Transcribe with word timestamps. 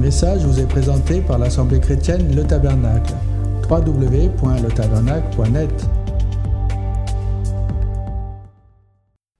message 0.00 0.44
vous 0.46 0.58
est 0.58 0.66
présenté 0.66 1.20
par 1.20 1.38
l'Assemblée 1.38 1.78
chrétienne 1.78 2.34
Le 2.34 2.46
Tabernacle. 2.46 3.12
www.letabernacle.net 3.68 5.86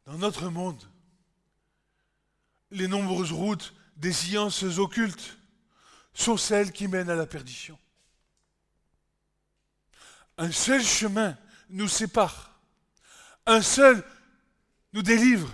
Dans 0.05 0.19
notre 0.19 0.51
monde, 0.51 0.83
les 2.71 2.89
nombreuses 2.89 3.33
routes 3.33 3.73
des 3.97 4.13
sciences 4.13 4.65
occultes 4.79 5.39
sont 6.13 6.37
celles 6.37 6.73
qui 6.73 6.89
mènent 6.89 7.09
à 7.09 7.17
la 7.17 7.25
perdition. 7.25 7.79
Un 10.37 10.53
seul 10.53 10.83
chemin 10.83 11.39
nous 11.71 11.89
sépare. 11.89 12.61
Un 13.47 13.63
seul 13.63 14.05
nous 14.93 15.01
délivre. 15.01 15.49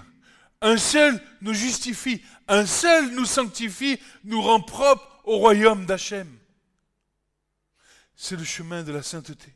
Un 0.63 0.79
seul 0.79 1.23
nous 1.43 1.55
justifie. 1.55 2.25
Un 2.49 2.67
seul 2.67 3.11
nous 3.15 3.25
sanctifie, 3.25 4.01
nous 4.25 4.41
rend 4.41 4.61
propre 4.61 5.21
au 5.25 5.39
royaume 5.39 5.87
d'Hachem. 5.87 6.39
C'est 8.15 8.37
le 8.37 8.45
chemin 8.45 8.83
de 8.83 8.93
la 8.93 9.03
sainteté. 9.03 9.55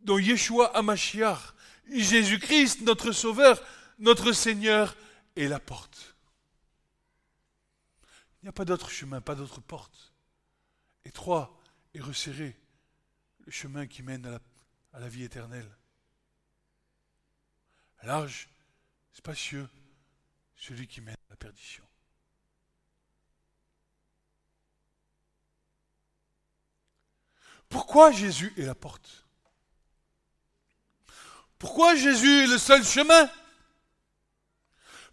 Dont 0.00 0.18
Yeshua 0.18 0.74
Amashiach, 0.76 1.54
Jésus-Christ, 1.90 2.82
notre 2.82 3.12
Sauveur, 3.12 3.62
notre 3.98 4.32
Seigneur, 4.32 4.96
est 5.36 5.48
la 5.48 5.60
porte. 5.60 6.16
Il 8.40 8.46
n'y 8.46 8.48
a 8.48 8.52
pas 8.52 8.64
d'autre 8.64 8.90
chemin, 8.90 9.20
pas 9.20 9.34
d'autre 9.34 9.60
porte. 9.60 10.12
Étroit 11.04 11.60
et 11.94 12.00
resserré, 12.00 12.56
le 13.44 13.52
chemin 13.52 13.86
qui 13.86 14.02
mène 14.02 14.24
à 14.26 14.30
la, 14.30 14.40
à 14.94 15.00
la 15.00 15.08
vie 15.08 15.24
éternelle. 15.24 15.70
Large, 18.02 18.48
spacieux, 19.12 19.68
celui 20.56 20.86
qui 20.86 21.00
mène 21.00 21.14
à 21.14 21.30
la 21.30 21.36
perdition. 21.36 21.84
Pourquoi 27.68 28.12
Jésus 28.12 28.52
est 28.56 28.64
la 28.64 28.74
porte? 28.74 29.26
Pourquoi 31.58 31.94
Jésus 31.96 32.44
est 32.44 32.46
le 32.46 32.58
seul 32.58 32.84
chemin? 32.84 33.30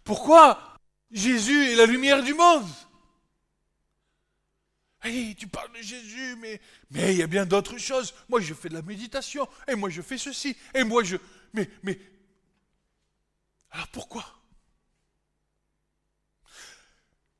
Pourquoi 0.04 0.78
Jésus 1.10 1.70
est 1.70 1.76
la 1.76 1.86
lumière 1.86 2.22
du 2.22 2.34
monde? 2.34 2.68
Hey, 5.02 5.34
tu 5.34 5.46
parles 5.46 5.72
de 5.72 5.82
Jésus, 5.82 6.36
mais 6.36 6.60
il 6.90 7.16
y 7.16 7.22
a 7.22 7.26
bien 7.26 7.44
d'autres 7.44 7.76
choses. 7.76 8.14
Moi, 8.28 8.40
je 8.40 8.54
fais 8.54 8.70
de 8.70 8.74
la 8.74 8.82
méditation, 8.82 9.46
et 9.68 9.74
moi, 9.74 9.90
je 9.90 10.00
fais 10.00 10.16
ceci, 10.16 10.56
et 10.72 10.84
moi, 10.84 11.04
je... 11.04 11.16
Mais, 11.52 11.70
mais... 11.82 11.98
Alors 13.70 13.88
pourquoi 13.88 14.24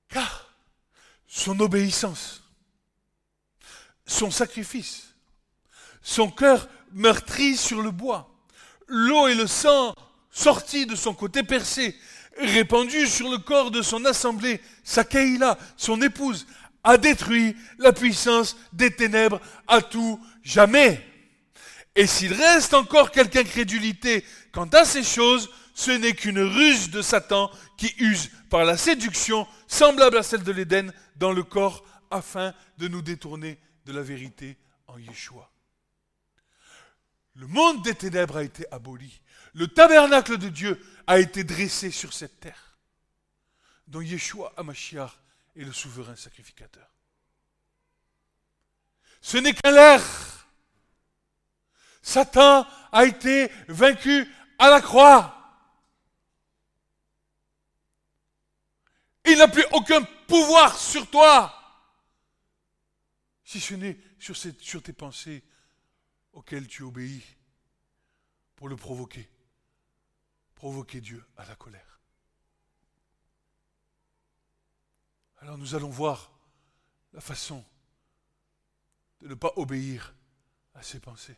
Car 0.08 0.54
son 1.45 1.61
obéissance, 1.61 2.42
son 4.06 4.31
sacrifice, 4.31 5.14
son 6.00 6.31
cœur 6.31 6.69
meurtri 6.92 7.59
sur 7.59 7.83
le 7.83 7.91
bois, 7.91 8.34
l'eau 8.87 9.28
et 9.28 9.34
le 9.34 9.47
sang 9.47 9.95
sortis 10.31 10.87
de 10.87 10.97
son 10.97 11.12
côté 11.12 11.42
percé, 11.42 11.95
répandus 12.39 13.09
sur 13.09 13.28
le 13.31 13.37
corps 13.37 13.70
de 13.70 13.83
son 13.83 14.06
assemblée, 14.06 14.59
sa 14.84 15.05
son 15.77 16.00
épouse, 16.00 16.47
a 16.83 16.97
détruit 16.97 17.55
la 17.78 17.92
puissance 17.92 18.56
des 18.72 18.91
ténèbres 18.91 19.41
à 19.69 19.83
tout 19.83 20.19
jamais. 20.42 21.06
Et 21.95 22.06
s'il 22.06 22.33
reste 22.33 22.72
encore 22.72 23.11
quelque 23.11 23.37
incrédulité 23.37 24.25
quant 24.50 24.69
à 24.69 24.87
ces 24.87 25.05
choses, 25.05 25.50
ce 25.75 25.91
n'est 25.91 26.15
qu'une 26.15 26.41
ruse 26.41 26.91
de 26.91 27.03
Satan 27.03 27.50
qui 27.77 27.95
use 27.98 28.31
par 28.48 28.65
la 28.65 28.78
séduction 28.78 29.47
semblable 29.67 30.17
à 30.17 30.22
celle 30.22 30.42
de 30.42 30.53
l'Éden 30.53 30.91
dans 31.16 31.32
le 31.32 31.42
corps 31.42 31.84
afin 32.10 32.54
de 32.78 32.88
nous 32.88 33.02
détourner 33.02 33.58
de 33.86 33.92
la 33.92 34.02
vérité 34.02 34.56
en 34.86 34.98
Yeshua. 34.98 35.50
Le 37.34 37.47
monde 37.47 37.82
des 37.82 37.94
ténèbres 37.94 38.36
a 38.36 38.44
été 38.44 38.64
aboli. 38.70 39.20
Le 39.54 39.69
tabernacle 39.69 40.38
de 40.38 40.48
Dieu 40.48 40.80
a 41.06 41.19
été 41.19 41.44
dressé 41.44 41.91
sur 41.91 42.12
cette 42.12 42.41
terre, 42.41 42.78
dont 43.86 44.00
Yeshua 44.00 44.53
Amashiach 44.56 45.19
est 45.56 45.64
le 45.64 45.72
souverain 45.72 46.16
sacrificateur. 46.16 46.88
Ce 49.20 49.36
n'est 49.38 49.54
qu'un 49.54 49.72
l'air. 49.72 50.03
Satan 52.03 52.66
a 52.92 53.06
été 53.06 53.50
vaincu 53.69 54.28
à 54.58 54.69
la 54.69 54.80
croix. 54.80 55.30
Il 59.24 59.38
n'a 59.38 59.48
plus 59.48 59.64
aucun 59.72 60.03
pouvoir 60.26 60.76
sur 60.76 61.08
toi, 61.10 61.54
si 63.44 63.60
ce 63.60 63.74
n'est 63.74 63.98
sur, 64.18 64.82
tes 64.82 64.92
pensées 64.92 65.44
auxquelles 66.32 66.66
tu 66.66 66.82
obéis 66.82 67.22
pour 68.56 68.68
le 68.68 68.76
provoquer, 68.76 69.28
provoquer 70.54 71.00
Dieu 71.00 71.24
à 71.36 71.44
la 71.44 71.54
colère. 71.56 72.00
Alors 75.38 75.58
nous 75.58 75.74
allons 75.74 75.90
voir 75.90 76.32
la 77.12 77.20
façon 77.20 77.64
de 79.20 79.28
ne 79.28 79.34
pas 79.34 79.52
obéir 79.56 80.14
à 80.74 80.82
ses 80.82 81.00
pensées. 81.00 81.36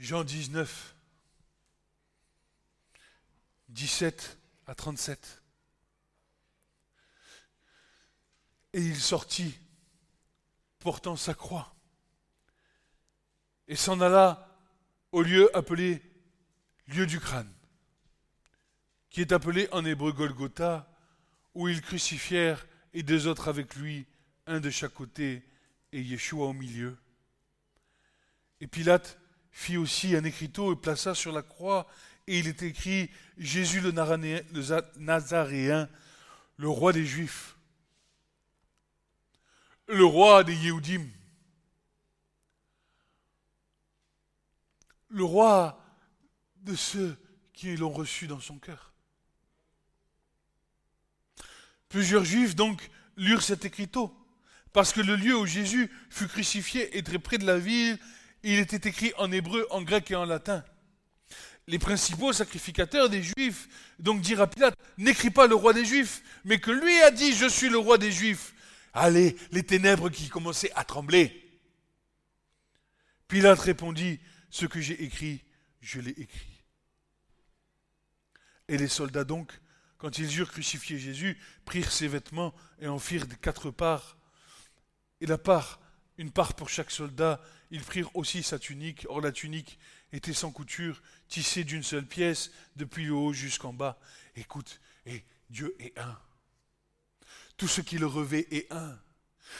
Jean 0.00 0.24
19, 0.24 0.96
17 3.68 4.38
à 4.66 4.74
37. 4.74 5.42
Et 8.72 8.80
il 8.80 8.98
sortit, 8.98 9.58
portant 10.78 11.16
sa 11.16 11.34
croix, 11.34 11.74
et 13.68 13.76
s'en 13.76 14.00
alla 14.00 14.48
au 15.12 15.20
lieu 15.20 15.54
appelé 15.54 16.00
lieu 16.86 17.06
du 17.06 17.20
crâne, 17.20 17.52
qui 19.10 19.20
est 19.20 19.32
appelé 19.32 19.68
en 19.70 19.84
hébreu 19.84 20.12
Golgotha, 20.12 20.90
où 21.54 21.68
ils 21.68 21.82
crucifièrent 21.82 22.66
et 22.94 23.02
deux 23.02 23.26
autres 23.26 23.48
avec 23.48 23.76
lui, 23.76 24.06
un 24.46 24.60
de 24.60 24.70
chaque 24.70 24.94
côté 24.94 25.42
et 25.92 26.00
Yeshua 26.00 26.46
au 26.46 26.54
milieu. 26.54 26.96
Et 28.62 28.66
Pilate 28.66 29.20
fit 29.52 29.76
aussi 29.76 30.16
un 30.16 30.24
écriteau 30.24 30.72
et 30.72 30.76
plaça 30.76 31.14
sur 31.14 31.32
la 31.32 31.42
croix, 31.42 31.86
et 32.26 32.38
il 32.38 32.48
est 32.48 32.62
écrit 32.62 33.10
Jésus 33.38 33.80
le 33.80 33.92
Nazaréen, 34.96 35.88
le 36.56 36.68
roi 36.68 36.92
des 36.92 37.04
Juifs, 37.04 37.56
le 39.88 40.04
roi 40.04 40.44
des 40.44 40.54
Yéhoudim, 40.54 41.06
le 45.08 45.24
roi 45.24 45.84
de 46.62 46.74
ceux 46.74 47.18
qui 47.52 47.76
l'ont 47.76 47.90
reçu 47.90 48.26
dans 48.26 48.40
son 48.40 48.58
cœur. 48.58 48.92
Plusieurs 51.88 52.24
Juifs 52.24 52.54
donc 52.54 52.90
lurent 53.16 53.42
cet 53.42 53.64
écriteau, 53.64 54.16
parce 54.72 54.92
que 54.92 55.00
le 55.00 55.16
lieu 55.16 55.36
où 55.36 55.46
Jésus 55.46 55.90
fut 56.08 56.28
crucifié 56.28 56.96
est 56.96 57.02
très 57.02 57.18
près 57.18 57.38
de 57.38 57.46
la 57.46 57.58
ville 57.58 57.98
il 58.42 58.58
était 58.58 58.88
écrit 58.88 59.12
en 59.18 59.30
hébreu, 59.32 59.66
en 59.70 59.82
grec 59.82 60.10
et 60.10 60.16
en 60.16 60.24
latin. 60.24 60.64
Les 61.66 61.78
principaux 61.78 62.32
sacrificateurs 62.32 63.08
des 63.08 63.22
Juifs 63.22 63.68
donc 63.98 64.20
dirent 64.22 64.40
à 64.40 64.46
Pilate, 64.46 64.74
n'écris 64.98 65.30
pas 65.30 65.46
le 65.46 65.54
roi 65.54 65.72
des 65.72 65.84
Juifs, 65.84 66.22
mais 66.44 66.58
que 66.58 66.70
lui 66.70 67.00
a 67.02 67.10
dit, 67.10 67.32
je 67.32 67.48
suis 67.48 67.68
le 67.68 67.78
roi 67.78 67.98
des 67.98 68.10
Juifs. 68.10 68.54
Allez, 68.92 69.36
les 69.52 69.62
ténèbres 69.62 70.08
qui 70.10 70.28
commençaient 70.28 70.72
à 70.74 70.84
trembler. 70.84 71.48
Pilate 73.28 73.60
répondit, 73.60 74.18
ce 74.50 74.66
que 74.66 74.80
j'ai 74.80 75.00
écrit, 75.04 75.44
je 75.80 76.00
l'ai 76.00 76.10
écrit. 76.10 76.64
Et 78.66 78.76
les 78.76 78.88
soldats 78.88 79.24
donc, 79.24 79.52
quand 79.98 80.18
ils 80.18 80.38
eurent 80.38 80.50
crucifié 80.50 80.98
Jésus, 80.98 81.38
prirent 81.64 81.92
ses 81.92 82.08
vêtements 82.08 82.54
et 82.80 82.88
en 82.88 82.98
firent 82.98 83.28
quatre 83.40 83.70
parts. 83.70 84.16
Et 85.20 85.26
la 85.26 85.38
part, 85.38 85.78
une 86.18 86.30
part 86.30 86.54
pour 86.54 86.68
chaque 86.68 86.90
soldat, 86.90 87.40
ils 87.70 87.82
prirent 87.82 88.14
aussi 88.14 88.42
sa 88.42 88.58
tunique. 88.58 89.06
Or 89.08 89.20
la 89.20 89.32
tunique 89.32 89.78
était 90.12 90.32
sans 90.32 90.50
couture, 90.50 91.02
tissée 91.28 91.64
d'une 91.64 91.82
seule 91.82 92.06
pièce, 92.06 92.50
depuis 92.76 93.04
le 93.04 93.14
haut 93.14 93.32
jusqu'en 93.32 93.72
bas. 93.72 93.98
Écoute, 94.36 94.80
et 95.06 95.24
Dieu 95.48 95.74
est 95.78 95.98
un. 95.98 96.18
Tout 97.56 97.68
ce 97.68 97.80
qui 97.80 97.98
le 97.98 98.06
revêt 98.06 98.46
est 98.50 98.72
un. 98.72 98.98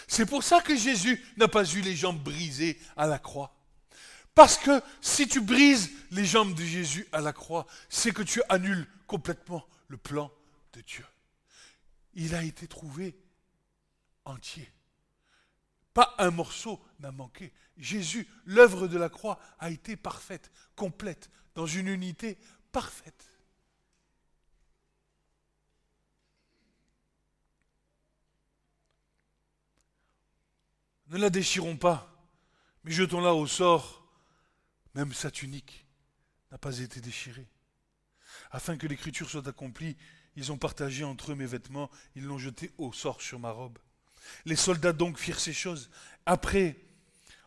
C'est 0.07 0.27
pour 0.27 0.43
ça 0.43 0.61
que 0.61 0.77
Jésus 0.77 1.25
n'a 1.37 1.49
pas 1.49 1.65
eu 1.65 1.81
les 1.81 1.97
jambes 1.97 2.23
brisées 2.23 2.79
à 2.97 3.07
la 3.07 3.19
croix. 3.19 3.57
Parce 4.35 4.57
que 4.57 4.81
si 5.01 5.27
tu 5.29 5.41
brises 5.41 5.91
les 6.12 6.25
jambes 6.25 6.55
de 6.55 6.65
Jésus 6.65 7.07
à 7.12 7.21
la 7.21 7.33
croix, 7.33 7.67
c'est 7.89 8.12
que 8.12 8.23
tu 8.23 8.41
annules 8.49 8.87
complètement 9.07 9.67
le 9.89 9.97
plan 9.97 10.33
de 10.73 10.81
Dieu. 10.83 11.05
Il 12.15 12.35
a 12.35 12.43
été 12.43 12.67
trouvé 12.67 13.17
entier, 14.25 14.71
Pas 15.93 16.15
un 16.19 16.31
morceau 16.31 16.81
n'a 17.01 17.11
manqué. 17.11 17.53
Jésus, 17.81 18.29
l'œuvre 18.44 18.87
de 18.87 18.99
la 18.99 19.09
croix 19.09 19.41
a 19.59 19.71
été 19.71 19.97
parfaite, 19.97 20.53
complète, 20.77 21.31
dans 21.55 21.67
une 21.67 21.88
unité 21.88 22.38
parfaite. 22.73 23.29
Ne 31.09 31.19
la 31.19 31.31
déchirons 31.31 31.77
pas, 31.77 32.29
mais 32.85 32.93
jetons-la 32.93 33.35
au 33.35 33.47
sort. 33.47 34.06
Même 34.94 35.12
sa 35.12 35.31
tunique 35.31 35.87
n'a 36.50 36.59
pas 36.59 36.79
été 36.79 37.00
déchirée. 37.00 37.49
Afin 38.50 38.76
que 38.76 38.87
l'écriture 38.87 39.29
soit 39.29 39.47
accomplie, 39.47 39.97
ils 40.37 40.53
ont 40.53 40.59
partagé 40.59 41.05
entre 41.05 41.33
eux 41.33 41.35
mes 41.35 41.47
vêtements, 41.47 41.91
ils 42.15 42.25
l'ont 42.25 42.38
jeté 42.38 42.73
au 42.79 42.93
sort 42.93 43.23
sur 43.23 43.38
ma 43.38 43.50
robe. 43.50 43.79
Les 44.44 44.56
soldats 44.56 44.93
donc 44.93 45.19
firent 45.19 45.41
ces 45.41 45.53
choses. 45.53 45.91
Après, 46.26 46.76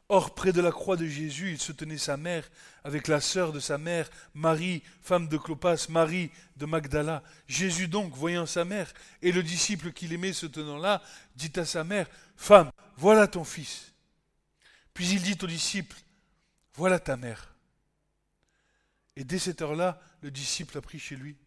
Or, 0.10 0.36
près 0.36 0.52
de 0.52 0.62
la 0.62 0.72
croix 0.72 0.98
de 0.98 1.08
Jésus, 1.08 1.52
il 1.52 1.60
se 1.60 1.72
tenait 1.72 1.98
sa 1.98 2.18
mère, 2.18 2.50
avec 2.84 3.08
la 3.08 3.22
sœur 3.22 3.54
de 3.54 3.60
sa 3.60 3.78
mère, 3.78 4.10
Marie, 4.34 4.84
femme 5.02 5.28
de 5.28 5.38
Clopas, 5.38 5.88
Marie 5.90 6.30
de 6.58 6.66
Magdala. 6.66 7.24
Jésus 7.48 7.88
donc, 7.88 8.14
voyant 8.14 8.46
sa 8.46 8.66
mère, 8.66 8.94
et 9.22 9.32
le 9.32 9.42
disciple 9.42 9.94
qu'il 9.94 10.14
aimait 10.14 10.34
se 10.34 10.46
tenant 10.46 10.78
là, 10.78 11.02
dit 11.36 11.52
à 11.56 11.66
sa 11.66 11.84
mère, 11.84 12.08
Femme, 12.36 12.72
voilà 12.98 13.28
ton 13.28 13.44
fils. 13.44 13.94
Puis 14.94 15.10
il 15.10 15.22
dit 15.22 15.38
au 15.42 15.48
disciple, 15.48 15.96
Voilà 16.76 17.00
ta 17.00 17.18
mère. 17.18 17.56
Et 19.16 19.24
dès 19.24 19.40
cette 19.40 19.62
heure-là, 19.62 20.02
le 20.22 20.32
disciple 20.32 20.78
a 20.78 20.82
pris 20.82 21.00
chez 21.00 21.16
lui. 21.16 21.38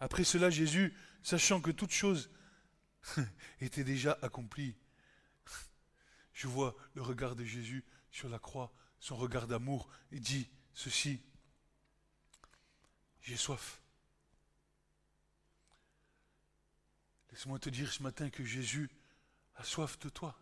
Après 0.00 0.24
cela, 0.24 0.50
Jésus, 0.50 0.94
sachant 1.22 1.60
que 1.60 1.70
toute 1.70 1.92
chose 1.92 2.30
était 3.60 3.84
déjà 3.84 4.18
accomplie, 4.22 4.74
je 6.34 6.48
vois 6.48 6.74
le 6.94 7.02
regard 7.02 7.36
de 7.36 7.44
Jésus 7.44 7.84
sur 8.10 8.28
la 8.28 8.38
croix, 8.38 8.72
son 8.98 9.16
regard 9.16 9.46
d'amour, 9.46 9.88
et 10.10 10.20
dit 10.20 10.50
ceci, 10.74 11.22
j'ai 13.22 13.36
soif. 13.36 13.80
Laisse-moi 17.30 17.58
te 17.58 17.70
dire 17.70 17.92
ce 17.92 18.02
matin 18.02 18.30
que 18.30 18.44
Jésus 18.44 18.90
a 19.56 19.64
soif 19.64 19.98
de 20.00 20.08
toi. 20.08 20.36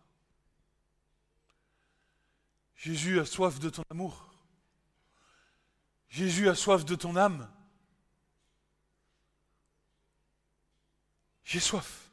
Jésus 2.75 3.19
a 3.19 3.25
soif 3.25 3.59
de 3.59 3.69
ton 3.69 3.83
amour. 3.89 4.29
Jésus 6.09 6.49
a 6.49 6.55
soif 6.55 6.83
de 6.85 6.95
ton 6.95 7.15
âme. 7.15 7.49
J'ai 11.43 11.59
soif. 11.59 12.11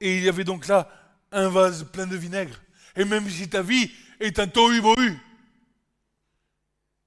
Et 0.00 0.16
il 0.16 0.24
y 0.24 0.28
avait 0.28 0.44
donc 0.44 0.66
là 0.66 1.01
un 1.32 1.48
vase 1.48 1.84
plein 1.90 2.06
de 2.06 2.16
vinaigre. 2.16 2.60
Et 2.96 3.04
même 3.04 3.28
si 3.28 3.48
ta 3.48 3.62
vie 3.62 3.90
est 4.20 4.38
un 4.38 4.46
tohu-bohu, 4.46 5.18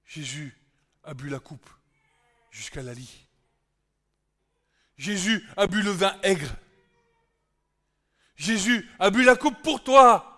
Jésus 0.05 0.55
a 1.03 1.13
bu 1.13 1.29
la 1.29 1.39
coupe 1.39 1.69
jusqu'à 2.51 2.81
la 2.81 2.93
lit. 2.93 3.27
Jésus 4.97 5.43
a 5.57 5.67
bu 5.67 5.81
le 5.81 5.91
vin 5.91 6.17
aigre. 6.23 6.55
Jésus 8.35 8.89
a 8.99 9.09
bu 9.09 9.23
la 9.23 9.35
coupe 9.35 9.61
pour 9.61 9.83
toi. 9.83 10.31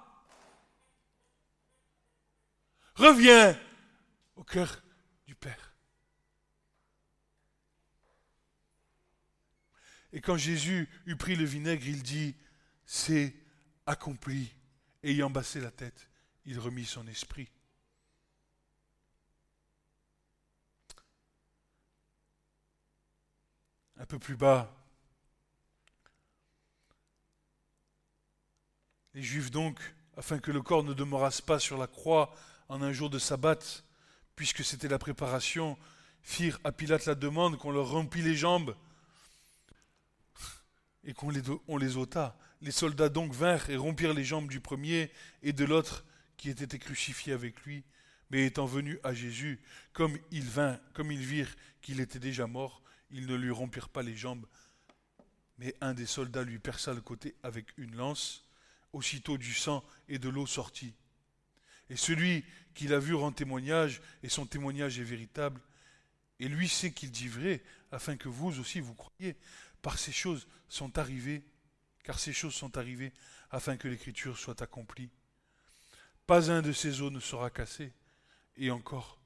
Reviens 2.95 3.57
au 4.35 4.43
cœur 4.43 4.81
du 5.27 5.35
Père. 5.35 5.73
Et 10.13 10.21
quand 10.21 10.37
Jésus 10.37 10.89
eut 11.05 11.15
pris 11.15 11.35
le 11.35 11.45
vinaigre, 11.45 11.85
il 11.87 12.01
dit, 12.01 12.35
c'est 12.85 13.35
accompli. 13.87 14.53
Ayant 15.03 15.29
bassé 15.29 15.59
la 15.59 15.71
tête, 15.71 16.09
il 16.45 16.59
remit 16.59 16.85
son 16.85 17.07
esprit. 17.07 17.49
Un 23.95 24.05
peu 24.05 24.19
plus 24.19 24.35
bas, 24.35 24.71
les 29.15 29.23
Juifs 29.23 29.49
donc, 29.49 29.79
afin 30.15 30.37
que 30.37 30.51
le 30.51 30.61
corps 30.61 30.83
ne 30.83 30.93
demeurasse 30.93 31.41
pas 31.41 31.57
sur 31.57 31.77
la 31.77 31.87
croix 31.87 32.35
en 32.69 32.83
un 32.83 32.91
jour 32.91 33.09
de 33.09 33.17
sabbat, 33.17 33.57
puisque 34.35 34.63
c'était 34.63 34.87
la 34.87 34.99
préparation, 34.99 35.77
firent 36.21 36.59
à 36.63 36.71
Pilate 36.71 37.05
la 37.05 37.15
demande 37.15 37.57
qu'on 37.57 37.71
leur 37.71 37.89
remplit 37.89 38.21
les 38.21 38.35
jambes 38.35 38.75
et 41.07 41.13
qu'on 41.13 41.29
les, 41.29 41.97
ôta. 41.97 42.37
Les 42.61 42.71
soldats 42.71 43.09
donc 43.09 43.33
vinrent 43.33 43.69
et 43.69 43.77
rompirent 43.77 44.13
les 44.13 44.25
jambes 44.25 44.49
du 44.49 44.59
premier 44.59 45.09
et 45.41 45.53
de 45.53 45.63
l'autre 45.63 46.05
qui 46.35 46.49
était 46.49 46.77
crucifié 46.77 47.33
avec 47.33 47.61
lui. 47.61 47.83
Mais 48.29 48.45
étant 48.45 48.65
venus 48.65 48.99
à 49.03 49.13
Jésus, 49.13 49.61
comme 49.93 50.17
ils 50.31 50.43
vint, 50.43 50.77
comme 50.93 51.13
ils 51.13 51.25
virent 51.25 51.55
qu'il 51.81 52.01
était 52.01 52.19
déjà 52.19 52.45
mort, 52.45 52.83
ils 53.09 53.25
ne 53.25 53.35
lui 53.35 53.51
rompirent 53.51 53.87
pas 53.87 54.03
les 54.03 54.17
jambes. 54.17 54.45
Mais 55.59 55.73
un 55.79 55.93
des 55.93 56.05
soldats 56.05 56.43
lui 56.43 56.59
perça 56.59 56.93
le 56.93 56.99
côté 56.99 57.35
avec 57.41 57.67
une 57.77 57.95
lance. 57.95 58.43
Aussitôt 58.93 59.37
du 59.37 59.53
sang 59.53 59.83
et 60.09 60.19
de 60.19 60.27
l'eau 60.27 60.45
sortit. 60.45 60.93
Et 61.89 61.95
celui 61.95 62.43
qui 62.73 62.87
l'a 62.87 62.99
vu 62.99 63.13
rend 63.13 63.31
témoignage, 63.31 64.01
et 64.23 64.29
son 64.29 64.45
témoignage 64.45 64.99
est 64.99 65.03
véritable. 65.03 65.61
Et 66.39 66.47
lui 66.47 66.67
sait 66.67 66.91
qu'il 66.91 67.11
dit 67.11 67.27
vrai, 67.27 67.61
afin 67.91 68.17
que 68.17 68.29
vous 68.29 68.59
aussi 68.59 68.79
vous 68.79 68.93
croyiez. 68.93 69.35
Par 69.87 69.97
ces 69.97 70.11
choses 70.11 70.49
sont 70.67 70.99
arrivées 70.99 71.45
car 72.03 72.19
ces 72.19 72.33
choses 72.33 72.53
sont 72.53 72.77
arrivées 72.77 73.13
afin 73.51 73.77
que 73.77 73.87
l'écriture 73.87 74.37
soit 74.37 74.61
accomplie. 74.61 75.09
Pas 76.25 76.51
un 76.51 76.61
de 76.61 76.73
ces 76.73 76.99
os 76.99 77.09
ne 77.09 77.21
sera 77.21 77.49
cassé, 77.49 77.93
et 78.57 78.69
encore, 78.69 79.17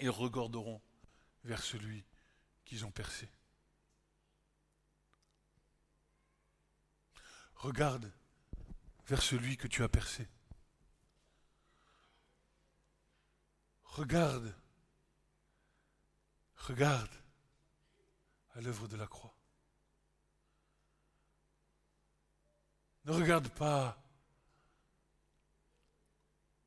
ils 0.00 0.10
regarderont 0.10 0.82
vers 1.44 1.62
celui 1.62 2.04
qu'ils 2.64 2.84
ont 2.86 2.90
percé. 2.90 3.28
Regarde 7.54 8.12
vers 9.06 9.22
celui 9.22 9.56
que 9.56 9.68
tu 9.68 9.84
as 9.84 9.88
percé. 9.88 10.26
Regarde, 13.84 14.52
regarde 16.56 17.14
à 18.56 18.60
l'œuvre 18.60 18.88
de 18.88 18.96
la 18.96 19.06
croix. 19.06 19.35
Ne 23.06 23.12
regarde 23.12 23.48
pas 23.50 23.96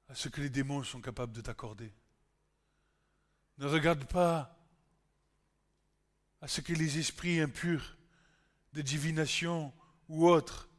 à 0.07 0.15
ce 0.15 0.29
que 0.29 0.39
les 0.39 0.49
démons 0.49 0.83
sont 0.83 1.01
capables 1.01 1.33
de 1.33 1.41
t'accorder. 1.41 1.93
Ne 3.57 3.65
regarde 3.65 4.05
pas 4.05 4.57
à 6.39 6.47
ce 6.47 6.61
que 6.61 6.71
les 6.71 6.97
esprits 6.97 7.41
impurs 7.41 7.97
de 8.71 8.81
divination 8.81 9.73
ou 10.07 10.29
autres 10.29 10.69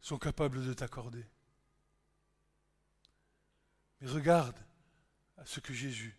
sont 0.00 0.18
capables 0.18 0.66
de 0.66 0.74
t'accorder. 0.74 1.24
Mais 4.00 4.08
regarde 4.08 4.58
à 5.36 5.46
ce 5.46 5.60
que 5.60 5.72
Jésus 5.72 6.18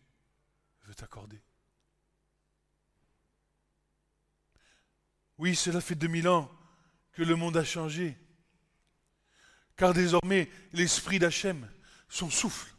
veut 0.83 0.95
t'accorder. 0.95 1.41
Oui, 5.37 5.53
cela 5.53 5.81
fait 5.81 5.95
2000 5.95 6.29
ans 6.29 6.49
que 7.11 7.23
le 7.23 7.35
monde 7.35 7.57
a 7.57 7.65
changé. 7.65 8.17
Car 9.79 9.93
désormais, 9.93 10.49
l'esprit 10.73 11.19
d'Hachem, 11.19 11.65
son 12.09 12.29
souffle, 12.29 12.75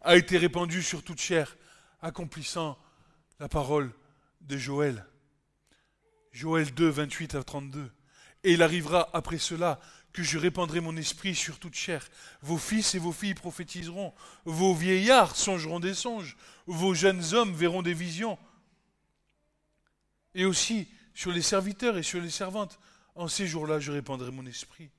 a 0.00 0.16
été 0.16 0.38
répandu 0.38 0.80
sur 0.80 1.02
toute 1.02 1.20
chair, 1.20 1.56
accomplissant 2.00 2.78
la 3.40 3.48
parole 3.48 3.92
de 4.40 4.56
Joël. 4.56 5.04
Joël 6.30 6.72
2, 6.72 6.88
28 6.88 7.34
à 7.34 7.42
32. 7.42 7.90
Et 8.44 8.52
il 8.52 8.62
arrivera 8.62 9.10
après 9.12 9.38
cela 9.38 9.80
que 10.12 10.22
je 10.22 10.38
répandrai 10.38 10.78
mon 10.78 10.96
esprit 10.96 11.34
sur 11.34 11.58
toute 11.58 11.74
chair. 11.74 12.08
Vos 12.42 12.58
fils 12.58 12.94
et 12.94 13.00
vos 13.00 13.10
filles 13.10 13.34
prophétiseront, 13.34 14.14
vos 14.44 14.72
vieillards 14.72 15.34
songeront 15.34 15.80
des 15.80 15.94
songes, 15.94 16.36
vos 16.66 16.94
jeunes 16.94 17.34
hommes 17.34 17.54
verront 17.54 17.82
des 17.82 17.92
visions. 17.92 18.38
Et 20.36 20.44
aussi 20.44 20.86
sur 21.12 21.32
les 21.32 21.42
serviteurs 21.42 21.98
et 21.98 22.04
sur 22.04 22.20
les 22.20 22.30
servantes, 22.30 22.78
en 23.16 23.26
ces 23.26 23.48
jours-là, 23.48 23.80
je 23.80 23.90
répandrai 23.90 24.30
mon 24.30 24.46
esprit. 24.46 24.90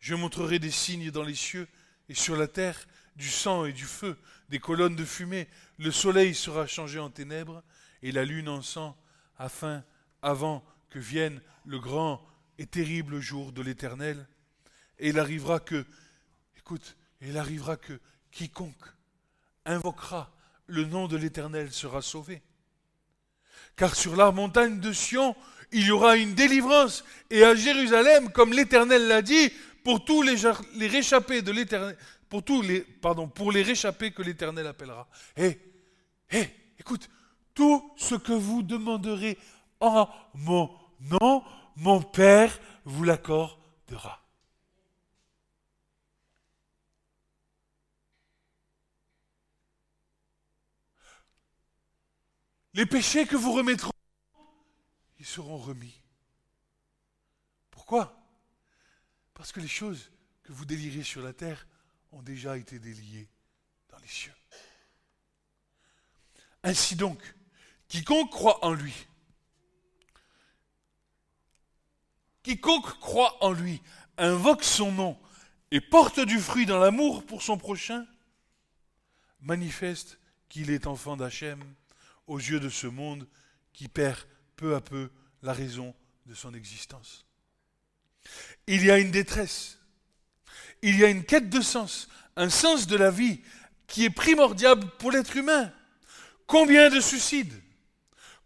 Je 0.00 0.14
montrerai 0.14 0.58
des 0.58 0.70
signes 0.70 1.10
dans 1.10 1.22
les 1.22 1.34
cieux 1.34 1.68
et 2.08 2.14
sur 2.14 2.36
la 2.36 2.48
terre, 2.48 2.88
du 3.16 3.28
sang 3.28 3.66
et 3.66 3.72
du 3.72 3.84
feu, 3.84 4.16
des 4.48 4.58
colonnes 4.58 4.96
de 4.96 5.04
fumée. 5.04 5.46
Le 5.78 5.90
soleil 5.90 6.34
sera 6.34 6.66
changé 6.66 6.98
en 6.98 7.10
ténèbres 7.10 7.62
et 8.02 8.12
la 8.12 8.24
lune 8.24 8.48
en 8.48 8.62
sang, 8.62 8.96
afin, 9.38 9.84
avant 10.22 10.64
que 10.88 10.98
vienne 10.98 11.40
le 11.66 11.78
grand 11.78 12.26
et 12.58 12.66
terrible 12.66 13.20
jour 13.20 13.52
de 13.52 13.62
l'Éternel. 13.62 14.26
Et 14.98 15.10
il 15.10 15.18
arrivera 15.18 15.60
que, 15.60 15.84
écoute, 16.56 16.96
il 17.20 17.36
arrivera 17.36 17.76
que 17.76 18.00
quiconque 18.30 18.84
invoquera 19.64 20.32
le 20.66 20.84
nom 20.84 21.08
de 21.08 21.16
l'Éternel 21.16 21.72
sera 21.72 22.00
sauvé. 22.00 22.42
Car 23.76 23.94
sur 23.94 24.16
la 24.16 24.30
montagne 24.30 24.80
de 24.80 24.92
Sion, 24.92 25.36
il 25.72 25.86
y 25.86 25.90
aura 25.90 26.16
une 26.16 26.34
délivrance. 26.34 27.04
Et 27.30 27.44
à 27.44 27.54
Jérusalem, 27.54 28.30
comme 28.32 28.52
l'Éternel 28.52 29.06
l'a 29.08 29.22
dit, 29.22 29.52
pour 29.82 30.04
tous 30.04 30.22
les, 30.22 30.34
réchappés 30.86 31.42
que 34.12 34.22
l'Éternel 34.22 34.66
appellera. 34.66 35.08
Hé, 35.36 35.58
hé, 36.30 36.48
écoute, 36.78 37.08
tout 37.54 37.92
ce 37.96 38.14
que 38.14 38.32
vous 38.32 38.62
demanderez 38.62 39.38
en 39.80 40.08
mon 40.34 40.70
nom, 41.00 41.42
mon 41.76 42.02
Père 42.02 42.58
vous 42.84 43.04
l'accordera. 43.04 44.20
Les 52.74 52.86
péchés 52.86 53.26
que 53.26 53.36
vous 53.36 53.52
remettrez, 53.52 53.90
ils 55.18 55.26
seront 55.26 55.58
remis. 55.58 56.00
Pourquoi? 57.70 58.19
Parce 59.40 59.52
que 59.52 59.60
les 59.60 59.68
choses 59.68 60.10
que 60.42 60.52
vous 60.52 60.66
délirez 60.66 61.02
sur 61.02 61.22
la 61.22 61.32
terre 61.32 61.66
ont 62.12 62.20
déjà 62.20 62.58
été 62.58 62.78
déliées 62.78 63.26
dans 63.88 63.96
les 63.96 64.06
cieux. 64.06 64.34
Ainsi 66.62 66.94
donc, 66.94 67.22
quiconque 67.88 68.30
croit 68.30 68.62
en 68.62 68.74
lui, 68.74 68.92
quiconque 72.42 72.98
croit 73.00 73.42
en 73.42 73.52
lui, 73.52 73.80
invoque 74.18 74.62
son 74.62 74.92
nom 74.92 75.18
et 75.70 75.80
porte 75.80 76.20
du 76.20 76.38
fruit 76.38 76.66
dans 76.66 76.78
l'amour 76.78 77.24
pour 77.24 77.40
son 77.40 77.56
prochain, 77.56 78.06
manifeste 79.40 80.18
qu'il 80.50 80.68
est 80.68 80.86
enfant 80.86 81.16
d'Hachem 81.16 81.64
aux 82.26 82.38
yeux 82.38 82.60
de 82.60 82.68
ce 82.68 82.88
monde 82.88 83.26
qui 83.72 83.88
perd 83.88 84.18
peu 84.56 84.74
à 84.74 84.82
peu 84.82 85.10
la 85.40 85.54
raison 85.54 85.94
de 86.26 86.34
son 86.34 86.52
existence. 86.52 87.24
Il 88.66 88.84
y 88.84 88.90
a 88.90 88.98
une 88.98 89.10
détresse, 89.10 89.78
il 90.82 90.98
y 90.98 91.04
a 91.04 91.08
une 91.08 91.24
quête 91.24 91.50
de 91.50 91.60
sens, 91.60 92.08
un 92.36 92.50
sens 92.50 92.86
de 92.86 92.96
la 92.96 93.10
vie 93.10 93.40
qui 93.86 94.04
est 94.04 94.10
primordial 94.10 94.78
pour 94.98 95.10
l'être 95.10 95.36
humain. 95.36 95.72
Combien 96.46 96.90
de 96.90 97.00
suicides? 97.00 97.60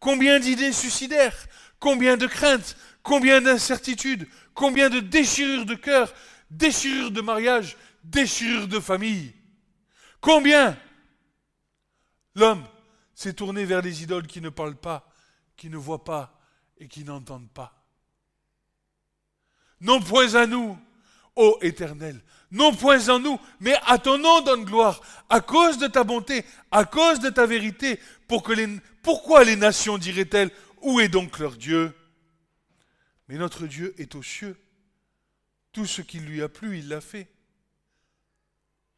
Combien 0.00 0.38
d'idées 0.40 0.72
suicidaires? 0.72 1.36
Combien 1.78 2.16
de 2.16 2.26
craintes? 2.26 2.76
Combien 3.02 3.40
d'incertitudes? 3.40 4.26
Combien 4.54 4.88
de 4.88 5.00
déchirures 5.00 5.66
de 5.66 5.74
cœur? 5.74 6.12
Déchirures 6.50 7.10
de 7.10 7.20
mariage? 7.20 7.76
Déchirures 8.02 8.68
de 8.68 8.80
famille? 8.80 9.34
Combien? 10.20 10.78
L'homme 12.34 12.66
c'est 13.14 13.34
tourner 13.34 13.64
vers 13.64 13.80
les 13.80 14.02
idoles 14.02 14.26
qui 14.26 14.40
ne 14.40 14.48
parlent 14.48 14.76
pas, 14.76 15.08
qui 15.56 15.70
ne 15.70 15.76
voient 15.76 16.04
pas 16.04 16.40
et 16.78 16.88
qui 16.88 17.04
n'entendent 17.04 17.50
pas. 17.50 17.83
Non 19.84 20.00
point 20.00 20.34
à 20.34 20.46
nous, 20.46 20.78
ô 21.36 21.58
Éternel, 21.60 22.18
non 22.50 22.74
point 22.74 23.10
en 23.10 23.18
nous, 23.18 23.38
mais 23.60 23.76
à 23.86 23.98
ton 23.98 24.16
nom 24.16 24.40
donne 24.40 24.64
gloire, 24.64 25.02
à 25.28 25.42
cause 25.42 25.76
de 25.76 25.86
ta 25.86 26.04
bonté, 26.04 26.42
à 26.70 26.86
cause 26.86 27.20
de 27.20 27.28
ta 27.28 27.44
vérité, 27.44 28.00
pourquoi 28.26 29.44
les 29.44 29.56
nations 29.56 29.98
diraient-elles, 29.98 30.50
où 30.80 31.00
est 31.00 31.08
donc 31.08 31.38
leur 31.38 31.56
Dieu? 31.56 31.94
Mais 33.28 33.36
notre 33.36 33.66
Dieu 33.66 33.94
est 33.98 34.14
aux 34.14 34.22
cieux. 34.22 34.58
Tout 35.72 35.84
ce 35.84 36.00
qui 36.00 36.18
lui 36.18 36.40
a 36.40 36.48
plu, 36.48 36.78
il 36.78 36.88
l'a 36.88 37.02
fait. 37.02 37.28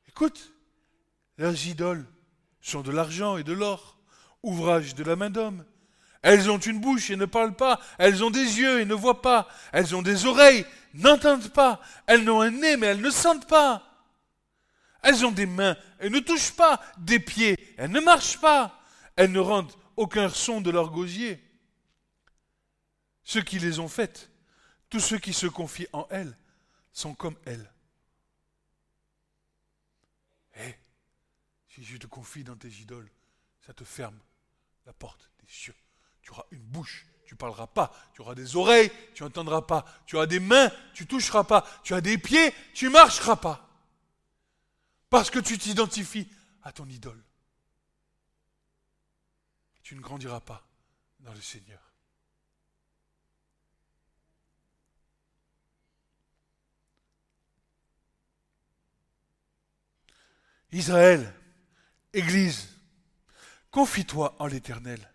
Écoute, 0.07 0.53
leurs 1.37 1.67
idoles 1.67 2.07
sont 2.61 2.83
de 2.83 2.93
l'argent 2.93 3.39
et 3.39 3.45
de 3.45 3.53
l'or 3.53 3.99
ouvrage 4.45 4.95
de 4.95 5.03
la 5.03 5.17
main 5.17 5.31
d'homme. 5.31 5.65
Elles 6.27 6.51
ont 6.51 6.59
une 6.59 6.81
bouche 6.81 7.11
et 7.11 7.17
ne 7.17 7.25
parlent 7.25 7.55
pas. 7.55 7.81
Elles 7.99 8.25
ont 8.25 8.31
des 8.31 8.59
yeux 8.59 8.81
et 8.81 8.85
ne 8.85 8.95
voient 8.95 9.23
pas. 9.23 9.47
Elles 9.73 9.95
ont 9.95 10.03
des 10.03 10.27
oreilles, 10.27 10.67
n'entendent 10.93 11.53
pas. 11.53 11.81
Elles 12.05 12.29
ont 12.29 12.41
un 12.41 12.51
nez, 12.51 12.77
mais 12.77 12.89
elles 12.89 13.01
ne 13.01 13.11
sentent 13.11 13.47
pas. 13.47 14.05
Elles 15.05 15.25
ont 15.25 15.31
des 15.31 15.47
mains 15.47 15.77
et 16.01 16.11
ne 16.11 16.19
touchent 16.19 16.57
pas. 16.57 16.83
Des 16.99 17.21
pieds, 17.21 17.57
elles 17.79 17.93
ne 17.93 18.01
marchent 18.01 18.41
pas. 18.41 18.83
Elles 19.15 19.31
ne 19.31 19.39
rendent 19.39 19.73
aucun 19.97 20.29
son 20.29 20.61
de 20.61 20.71
leur 20.71 20.91
gosier. 20.91 21.41
Ceux 23.23 23.43
qui 23.43 23.61
les 23.61 23.79
ont 23.79 23.87
faites, 23.87 24.29
tous 24.91 24.99
ceux 24.99 25.19
qui 25.19 25.33
se 25.33 25.47
confient 25.47 25.89
en 25.93 26.09
elles, 26.11 26.37
sont 26.93 27.15
comme 27.15 27.37
elles. 27.45 27.73
Eh, 30.57 30.75
si 31.69 31.85
je 31.85 31.99
te 31.99 32.09
confie 32.09 32.43
dans 32.43 32.57
tes 32.57 32.81
idoles, 32.81 33.13
ça 33.65 33.73
te 33.73 33.85
ferme 33.85 34.19
la 34.87 34.93
porte 34.93 35.31
des 35.39 35.49
cieux. 35.49 35.75
Tu 36.27 36.33
auras 36.33 36.45
une 36.51 36.59
bouche, 36.59 37.07
tu 37.25 37.35
ne 37.35 37.39
parleras 37.39 37.69
pas. 37.69 37.95
Tu 38.13 38.21
auras 38.21 38.35
des 38.35 38.57
oreilles, 38.57 38.91
tu 39.15 39.23
n'entendras 39.23 39.63
pas. 39.63 39.85
Tu 40.07 40.17
auras 40.17 40.27
des 40.27 40.41
mains, 40.41 40.73
tu 40.93 41.07
toucheras 41.07 41.45
pas. 41.45 41.65
Tu 41.85 41.95
as 41.95 42.01
des 42.01 42.19
pieds, 42.19 42.53
tu 42.75 42.87
ne 42.87 42.91
marcheras 42.91 43.37
pas. 43.37 43.71
Parce 45.09 45.31
que 45.31 45.39
tu 45.39 45.57
t'identifies 45.57 46.29
à 46.65 46.73
ton 46.73 46.89
idole. 46.89 47.23
Tu 49.85 49.95
ne 49.95 50.01
grandiras 50.01 50.41
pas 50.41 50.67
dans 51.21 51.33
le 51.33 51.41
Seigneur. 51.41 51.79
Israël, 60.73 61.33
Église, 62.13 62.77
Confie-toi 63.77 64.35
en 64.39 64.47
l'Éternel. 64.47 65.07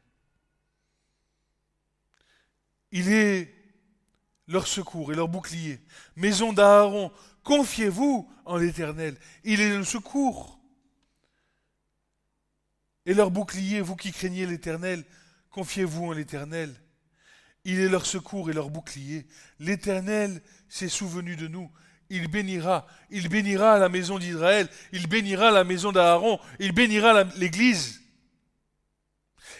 Il 2.91 3.11
est 3.11 3.53
leur 4.47 4.67
secours 4.67 5.11
et 5.11 5.15
leur 5.15 5.27
bouclier. 5.27 5.79
Maison 6.15 6.53
d'Aaron, 6.53 7.11
confiez-vous 7.43 8.29
en 8.45 8.57
l'Éternel. 8.57 9.17
Il 9.43 9.61
est 9.61 9.77
le 9.77 9.83
secours. 9.83 10.59
Et 13.05 13.13
leur 13.13 13.31
bouclier, 13.31 13.81
vous 13.81 13.95
qui 13.95 14.11
craignez 14.11 14.45
l'Éternel, 14.45 15.03
confiez-vous 15.49 16.07
en 16.07 16.11
l'Éternel. 16.11 16.75
Il 17.63 17.79
est 17.79 17.89
leur 17.89 18.05
secours 18.05 18.49
et 18.49 18.53
leur 18.53 18.69
bouclier. 18.69 19.27
L'Éternel 19.59 20.41
s'est 20.67 20.89
souvenu 20.89 21.35
de 21.35 21.47
nous. 21.47 21.71
Il 22.09 22.27
bénira, 22.27 22.87
il 23.09 23.29
bénira 23.29 23.79
la 23.79 23.87
maison 23.87 24.19
d'Israël, 24.19 24.67
il 24.91 25.07
bénira 25.07 25.49
la 25.49 25.63
maison 25.63 25.93
d'Aaron, 25.93 26.39
il 26.59 26.73
bénira 26.73 27.23
l'Église. 27.37 28.00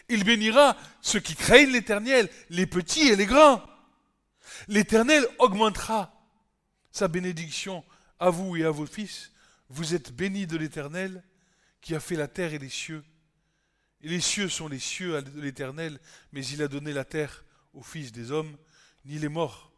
Il 0.10 0.24
bénira 0.24 0.77
ceux 1.01 1.19
qui 1.19 1.36
craignent 1.36 1.71
l'Éternel, 1.71 2.29
les 2.50 2.65
petits 2.65 3.10
et 3.10 3.15
les 3.15 3.25
grands. 3.25 3.63
L'Éternel 4.67 5.25
augmentera 5.39 6.13
sa 6.91 7.07
bénédiction 7.07 7.83
à 8.19 8.29
vous 8.29 8.55
et 8.55 8.63
à 8.63 8.71
vos 8.71 8.86
fils. 8.86 9.31
Vous 9.69 9.93
êtes 9.95 10.12
bénis 10.13 10.48
de 10.48 10.57
l'Éternel 10.57 11.24
qui 11.81 11.95
a 11.95 12.00
fait 12.00 12.15
la 12.15 12.27
terre 12.27 12.53
et 12.53 12.60
les 12.60 12.69
cieux. 12.69 13.03
Et 14.01 14.10
les 14.10 14.19
cieux 14.19 14.50
sont 14.50 14.67
les 14.67 14.79
cieux 14.79 15.21
de 15.21 15.41
l'Éternel, 15.41 16.00
mais 16.31 16.45
il 16.45 16.62
a 16.62 16.67
donné 16.67 16.91
la 16.91 17.05
terre 17.05 17.43
aux 17.74 17.83
fils 17.83 18.12
des 18.12 18.31
hommes. 18.31 18.57
Ni 19.05 19.17
les 19.17 19.29
morts, 19.29 19.71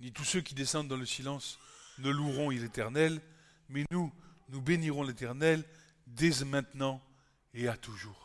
ni 0.00 0.12
tous 0.12 0.24
ceux 0.24 0.40
qui 0.40 0.54
descendent 0.54 0.88
dans 0.88 0.96
le 0.96 1.06
silence 1.06 1.58
ne 1.98 2.10
loueront 2.10 2.50
l'Éternel, 2.50 3.20
mais 3.68 3.84
nous, 3.90 4.12
nous 4.48 4.60
bénirons 4.60 5.02
l'Éternel 5.02 5.64
dès 6.06 6.44
maintenant 6.44 7.02
et 7.54 7.68
à 7.68 7.76
toujours. 7.76 8.21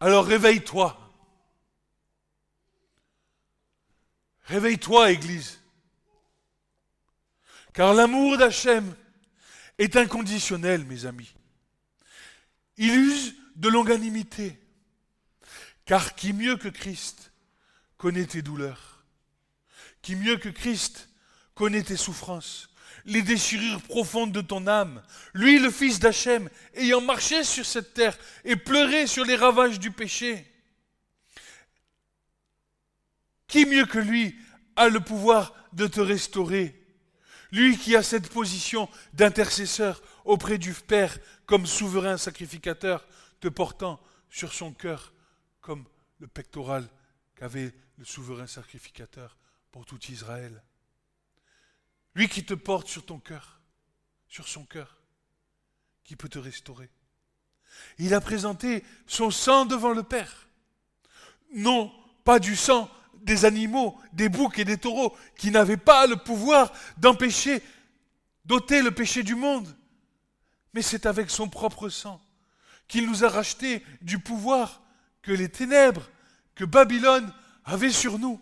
Alors 0.00 0.24
réveille-toi. 0.24 0.96
Réveille-toi, 4.44 5.12
Église. 5.12 5.60
Car 7.74 7.94
l'amour 7.94 8.38
d'Hachem 8.38 8.96
est 9.78 9.96
inconditionnel, 9.96 10.84
mes 10.86 11.04
amis. 11.04 11.32
Il 12.78 12.94
use 12.94 13.34
de 13.56 13.68
longanimité. 13.68 14.58
Car 15.84 16.14
qui 16.14 16.32
mieux 16.32 16.56
que 16.56 16.68
Christ 16.68 17.32
connaît 17.98 18.26
tes 18.26 18.42
douleurs? 18.42 19.04
Qui 20.00 20.16
mieux 20.16 20.38
que 20.38 20.48
Christ 20.48 21.10
connaît 21.54 21.82
tes 21.82 21.98
souffrances? 21.98 22.69
Les 23.04 23.22
déchirures 23.22 23.82
profondes 23.82 24.32
de 24.32 24.40
ton 24.40 24.66
âme. 24.66 25.02
Lui, 25.34 25.58
le 25.58 25.70
fils 25.70 25.98
d'Hachem, 25.98 26.48
ayant 26.74 27.00
marché 27.00 27.44
sur 27.44 27.66
cette 27.66 27.94
terre 27.94 28.16
et 28.44 28.56
pleuré 28.56 29.06
sur 29.06 29.24
les 29.24 29.36
ravages 29.36 29.78
du 29.78 29.90
péché. 29.90 30.46
Qui 33.46 33.66
mieux 33.66 33.86
que 33.86 33.98
lui 33.98 34.36
a 34.76 34.88
le 34.88 35.00
pouvoir 35.00 35.54
de 35.72 35.86
te 35.86 36.00
restaurer? 36.00 36.76
Lui 37.52 37.76
qui 37.76 37.96
a 37.96 38.02
cette 38.02 38.28
position 38.28 38.88
d'intercesseur 39.12 40.02
auprès 40.24 40.58
du 40.58 40.72
Père 40.72 41.18
comme 41.46 41.66
souverain 41.66 42.16
sacrificateur, 42.16 43.04
te 43.40 43.48
portant 43.48 44.00
sur 44.28 44.52
son 44.52 44.72
cœur 44.72 45.12
comme 45.60 45.84
le 46.20 46.28
pectoral 46.28 46.88
qu'avait 47.34 47.74
le 47.98 48.04
souverain 48.04 48.46
sacrificateur 48.46 49.36
pour 49.72 49.84
tout 49.84 49.98
Israël. 50.10 50.62
Lui 52.14 52.28
qui 52.28 52.44
te 52.44 52.54
porte 52.54 52.88
sur 52.88 53.04
ton 53.04 53.18
cœur, 53.18 53.60
sur 54.28 54.48
son 54.48 54.64
cœur, 54.64 55.00
qui 56.04 56.16
peut 56.16 56.28
te 56.28 56.38
restaurer. 56.38 56.90
Il 57.98 58.14
a 58.14 58.20
présenté 58.20 58.84
son 59.06 59.30
sang 59.30 59.64
devant 59.64 59.92
le 59.92 60.02
Père. 60.02 60.48
non 61.54 61.92
pas 62.24 62.38
du 62.38 62.54
sang 62.54 62.90
des 63.22 63.44
animaux, 63.44 63.98
des 64.12 64.28
boucs 64.28 64.58
et 64.58 64.64
des 64.64 64.78
taureaux, 64.78 65.16
qui 65.36 65.50
n'avaient 65.50 65.76
pas 65.76 66.06
le 66.06 66.16
pouvoir 66.16 66.72
d'empêcher, 66.96 67.62
d'ôter 68.44 68.82
le 68.82 68.90
péché 68.90 69.22
du 69.22 69.34
monde, 69.34 69.74
mais 70.72 70.82
c'est 70.82 71.06
avec 71.06 71.30
son 71.30 71.48
propre 71.48 71.88
sang 71.88 72.20
qu'il 72.88 73.06
nous 73.06 73.24
a 73.24 73.28
racheté 73.28 73.84
du 74.02 74.18
pouvoir 74.18 74.82
que 75.22 75.32
les 75.32 75.48
ténèbres, 75.48 76.10
que 76.54 76.64
Babylone 76.64 77.32
avait 77.64 77.92
sur 77.92 78.18
nous. 78.18 78.40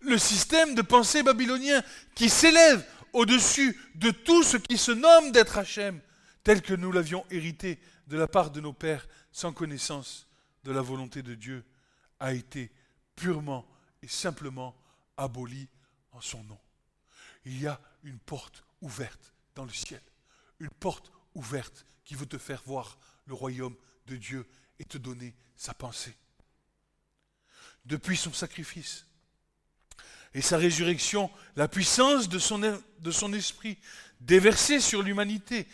Le 0.00 0.18
système 0.18 0.74
de 0.74 0.82
pensée 0.82 1.22
babylonien 1.22 1.82
qui 2.14 2.28
s'élève 2.28 2.86
au-dessus 3.12 3.78
de 3.96 4.10
tout 4.10 4.42
ce 4.42 4.56
qui 4.56 4.78
se 4.78 4.92
nomme 4.92 5.32
d'être 5.32 5.58
Hachem, 5.58 6.00
tel 6.42 6.62
que 6.62 6.74
nous 6.74 6.92
l'avions 6.92 7.24
hérité 7.30 7.78
de 8.06 8.16
la 8.16 8.26
part 8.26 8.50
de 8.50 8.60
nos 8.60 8.72
pères 8.72 9.06
sans 9.32 9.52
connaissance 9.52 10.26
de 10.64 10.72
la 10.72 10.80
volonté 10.80 11.22
de 11.22 11.34
Dieu, 11.34 11.64
a 12.18 12.32
été 12.32 12.70
purement 13.16 13.66
et 14.02 14.08
simplement 14.08 14.74
aboli 15.16 15.68
en 16.12 16.20
son 16.20 16.42
nom. 16.44 16.58
Il 17.44 17.60
y 17.60 17.66
a 17.66 17.80
une 18.02 18.18
porte 18.18 18.64
ouverte 18.80 19.32
dans 19.54 19.64
le 19.64 19.72
ciel, 19.72 20.02
une 20.58 20.70
porte 20.70 21.12
ouverte 21.34 21.84
qui 22.04 22.14
veut 22.14 22.26
te 22.26 22.38
faire 22.38 22.62
voir 22.64 22.98
le 23.26 23.34
royaume 23.34 23.76
de 24.06 24.16
Dieu 24.16 24.46
et 24.78 24.84
te 24.84 24.98
donner 24.98 25.34
sa 25.56 25.74
pensée. 25.74 26.16
Depuis 27.84 28.16
son 28.16 28.32
sacrifice 28.32 29.06
et 30.34 30.42
sa 30.42 30.56
résurrection, 30.56 31.30
la 31.56 31.68
puissance 31.68 32.28
de 32.28 32.38
son, 32.38 33.32
esprit 33.32 33.78
déversée 34.20 34.80
sur 34.80 35.02
l'humanité, 35.02 35.66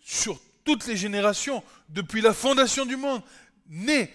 sur 0.00 0.40
toutes 0.64 0.86
les 0.86 0.96
générations, 0.96 1.62
depuis 1.88 2.20
la 2.20 2.34
fondation 2.34 2.84
du 2.84 2.96
monde, 2.96 3.22
née 3.68 4.12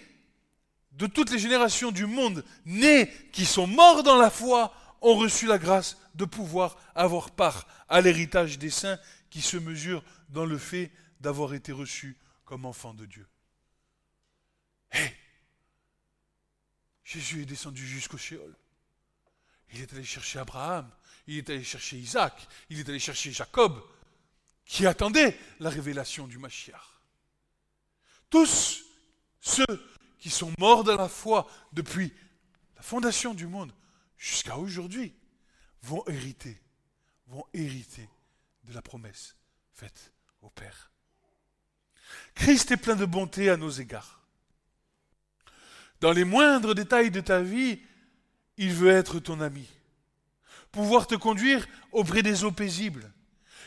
de 0.92 1.06
toutes 1.06 1.30
les 1.30 1.38
générations 1.38 1.90
du 1.90 2.06
monde, 2.06 2.44
nés 2.64 3.10
qui 3.32 3.44
sont 3.44 3.66
morts 3.66 4.02
dans 4.04 4.16
la 4.16 4.30
foi, 4.30 4.72
ont 5.00 5.16
reçu 5.16 5.46
la 5.46 5.58
grâce 5.58 5.98
de 6.14 6.24
pouvoir 6.24 6.76
avoir 6.94 7.30
part 7.30 7.66
à 7.88 8.00
l'héritage 8.00 8.58
des 8.58 8.70
saints 8.70 8.98
qui 9.30 9.42
se 9.42 9.56
mesure 9.56 10.04
dans 10.28 10.46
le 10.46 10.58
fait 10.58 10.92
d'avoir 11.20 11.54
été 11.54 11.72
reçus 11.72 12.16
comme 12.44 12.64
enfants 12.64 12.94
de 12.94 13.04
Dieu. 13.04 13.26
Hé 14.92 15.12
Jésus 17.02 17.42
est 17.42 17.46
descendu 17.46 17.86
jusqu'au 17.86 18.16
Sheol. 18.16 18.56
Il 19.72 19.80
est 19.80 19.92
allé 19.92 20.04
chercher 20.04 20.38
Abraham, 20.38 20.90
il 21.26 21.38
est 21.38 21.50
allé 21.50 21.64
chercher 21.64 21.96
Isaac, 21.96 22.46
il 22.70 22.80
est 22.80 22.88
allé 22.88 22.98
chercher 22.98 23.32
Jacob, 23.32 23.82
qui 24.64 24.86
attendaient 24.86 25.38
la 25.60 25.70
révélation 25.70 26.26
du 26.26 26.38
Mashiach. 26.38 26.80
Tous 28.30 28.84
ceux 29.40 29.88
qui 30.18 30.30
sont 30.30 30.52
morts 30.58 30.84
dans 30.84 30.96
la 30.96 31.08
foi 31.08 31.48
depuis 31.72 32.12
la 32.76 32.82
fondation 32.82 33.34
du 33.34 33.46
monde 33.46 33.72
jusqu'à 34.16 34.56
aujourd'hui 34.56 35.14
vont 35.82 36.02
hériter, 36.08 36.60
vont 37.26 37.44
hériter 37.52 38.08
de 38.64 38.72
la 38.72 38.82
promesse 38.82 39.36
faite 39.72 40.12
au 40.40 40.50
Père. 40.50 40.90
Christ 42.34 42.70
est 42.70 42.76
plein 42.76 42.96
de 42.96 43.04
bonté 43.04 43.50
à 43.50 43.56
nos 43.56 43.70
égards. 43.70 44.22
Dans 46.00 46.12
les 46.12 46.24
moindres 46.24 46.74
détails 46.74 47.10
de 47.10 47.20
ta 47.20 47.40
vie, 47.40 47.80
il 48.56 48.72
veut 48.72 48.90
être 48.90 49.18
ton 49.18 49.40
ami, 49.40 49.66
pouvoir 50.72 51.06
te 51.06 51.14
conduire 51.14 51.66
auprès 51.92 52.22
des 52.22 52.44
eaux 52.44 52.52
paisibles, 52.52 53.10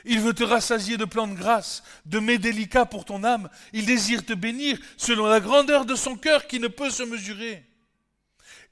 il 0.05 0.21
veut 0.21 0.33
te 0.33 0.43
rassasier 0.43 0.97
de 0.97 1.05
plans 1.05 1.27
de 1.27 1.35
grâce, 1.35 1.83
de 2.05 2.19
mets 2.19 2.37
délicats 2.37 2.85
pour 2.85 3.03
ton 3.03 3.23
âme. 3.23 3.49
Il 3.73 3.85
désire 3.85 4.25
te 4.25 4.33
bénir 4.33 4.79
selon 4.95 5.25
la 5.25 5.41
grandeur 5.41 5.85
de 5.85 5.95
son 5.95 6.15
cœur 6.15 6.47
qui 6.47 6.59
ne 6.59 6.69
peut 6.69 6.89
se 6.89 7.03
mesurer. 7.03 7.63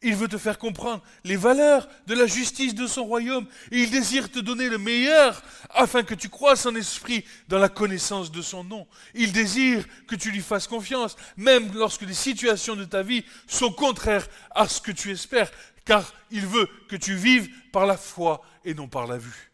Il 0.01 0.15
veut 0.15 0.27
te 0.27 0.37
faire 0.37 0.59
comprendre 0.59 1.01
les 1.23 1.35
valeurs 1.35 1.89
de 2.05 2.13
la 2.13 2.27
justice 2.27 2.75
de 2.75 2.85
son 2.85 3.05
royaume. 3.05 3.47
Il 3.71 3.89
désire 3.89 4.31
te 4.31 4.39
donner 4.39 4.69
le 4.69 4.77
meilleur 4.77 5.41
afin 5.71 6.03
que 6.03 6.13
tu 6.13 6.29
croisses 6.29 6.65
en 6.65 6.75
esprit 6.75 7.25
dans 7.47 7.57
la 7.57 7.69
connaissance 7.69 8.31
de 8.31 8.41
son 8.41 8.63
nom. 8.63 8.87
Il 9.13 9.31
désire 9.31 9.83
que 10.07 10.15
tu 10.15 10.31
lui 10.31 10.41
fasses 10.41 10.67
confiance, 10.67 11.15
même 11.37 11.71
lorsque 11.73 12.03
les 12.03 12.13
situations 12.13 12.75
de 12.75 12.85
ta 12.85 13.01
vie 13.01 13.25
sont 13.47 13.71
contraires 13.71 14.27
à 14.51 14.67
ce 14.67 14.79
que 14.79 14.91
tu 14.91 15.11
espères, 15.11 15.51
car 15.85 16.13
il 16.31 16.45
veut 16.45 16.67
que 16.89 16.95
tu 16.95 17.15
vives 17.15 17.49
par 17.71 17.85
la 17.85 17.97
foi 17.97 18.41
et 18.65 18.73
non 18.73 18.87
par 18.87 19.07
la 19.07 19.17
vue. 19.17 19.51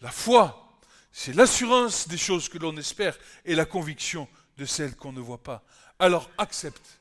La 0.00 0.12
foi, 0.12 0.78
c'est 1.10 1.32
l'assurance 1.32 2.06
des 2.06 2.18
choses 2.18 2.48
que 2.48 2.58
l'on 2.58 2.76
espère 2.76 3.18
et 3.44 3.54
la 3.54 3.64
conviction 3.64 4.28
de 4.58 4.66
celles 4.66 4.94
qu'on 4.94 5.12
ne 5.12 5.20
voit 5.20 5.42
pas. 5.42 5.64
Alors 5.98 6.30
accepte 6.38 7.00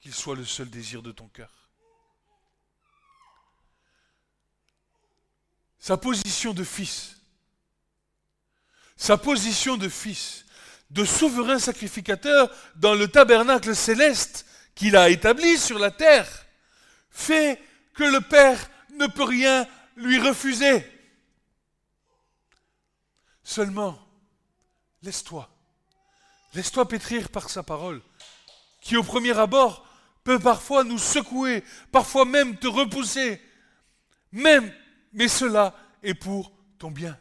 qu'il 0.00 0.14
soit 0.14 0.36
le 0.36 0.44
seul 0.44 0.70
désir 0.70 1.02
de 1.02 1.12
ton 1.12 1.28
cœur. 1.28 1.50
Sa 5.78 5.96
position 5.96 6.54
de 6.54 6.64
fils, 6.64 7.16
sa 8.96 9.16
position 9.16 9.76
de 9.76 9.88
fils, 9.88 10.44
de 10.90 11.04
souverain 11.04 11.58
sacrificateur 11.58 12.50
dans 12.76 12.94
le 12.94 13.08
tabernacle 13.08 13.74
céleste 13.74 14.46
qu'il 14.74 14.96
a 14.96 15.08
établi 15.08 15.58
sur 15.58 15.78
la 15.78 15.90
terre, 15.90 16.46
fait 17.10 17.60
que 18.00 18.04
le 18.04 18.22
Père 18.22 18.70
ne 18.94 19.06
peut 19.06 19.24
rien 19.24 19.68
lui 19.94 20.18
refuser. 20.18 20.86
Seulement, 23.42 23.98
laisse-toi. 25.02 25.50
Laisse-toi 26.54 26.88
pétrir 26.88 27.28
par 27.28 27.50
sa 27.50 27.62
parole, 27.62 28.00
qui 28.80 28.96
au 28.96 29.02
premier 29.02 29.38
abord 29.38 29.86
peut 30.24 30.38
parfois 30.38 30.82
nous 30.82 30.96
secouer, 30.96 31.62
parfois 31.92 32.24
même 32.24 32.56
te 32.56 32.68
repousser. 32.68 33.38
Même, 34.32 34.72
mais 35.12 35.28
cela 35.28 35.74
est 36.02 36.14
pour 36.14 36.52
ton 36.78 36.90
bien. 36.90 37.18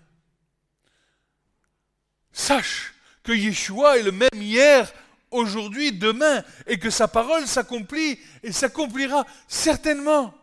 Sache 2.32 2.94
que 3.22 3.34
Yeshua 3.34 3.98
est 3.98 4.04
le 4.04 4.14
même 4.14 4.30
hier, 4.34 4.94
aujourd'hui, 5.30 5.92
demain, 5.92 6.42
et 6.68 6.80
que 6.80 6.90
sa 6.90 7.10
parole 7.10 7.46
s'accomplit 7.48 8.18
et 8.44 8.54
s'accomplira 8.54 9.26
certainement. 9.50 10.39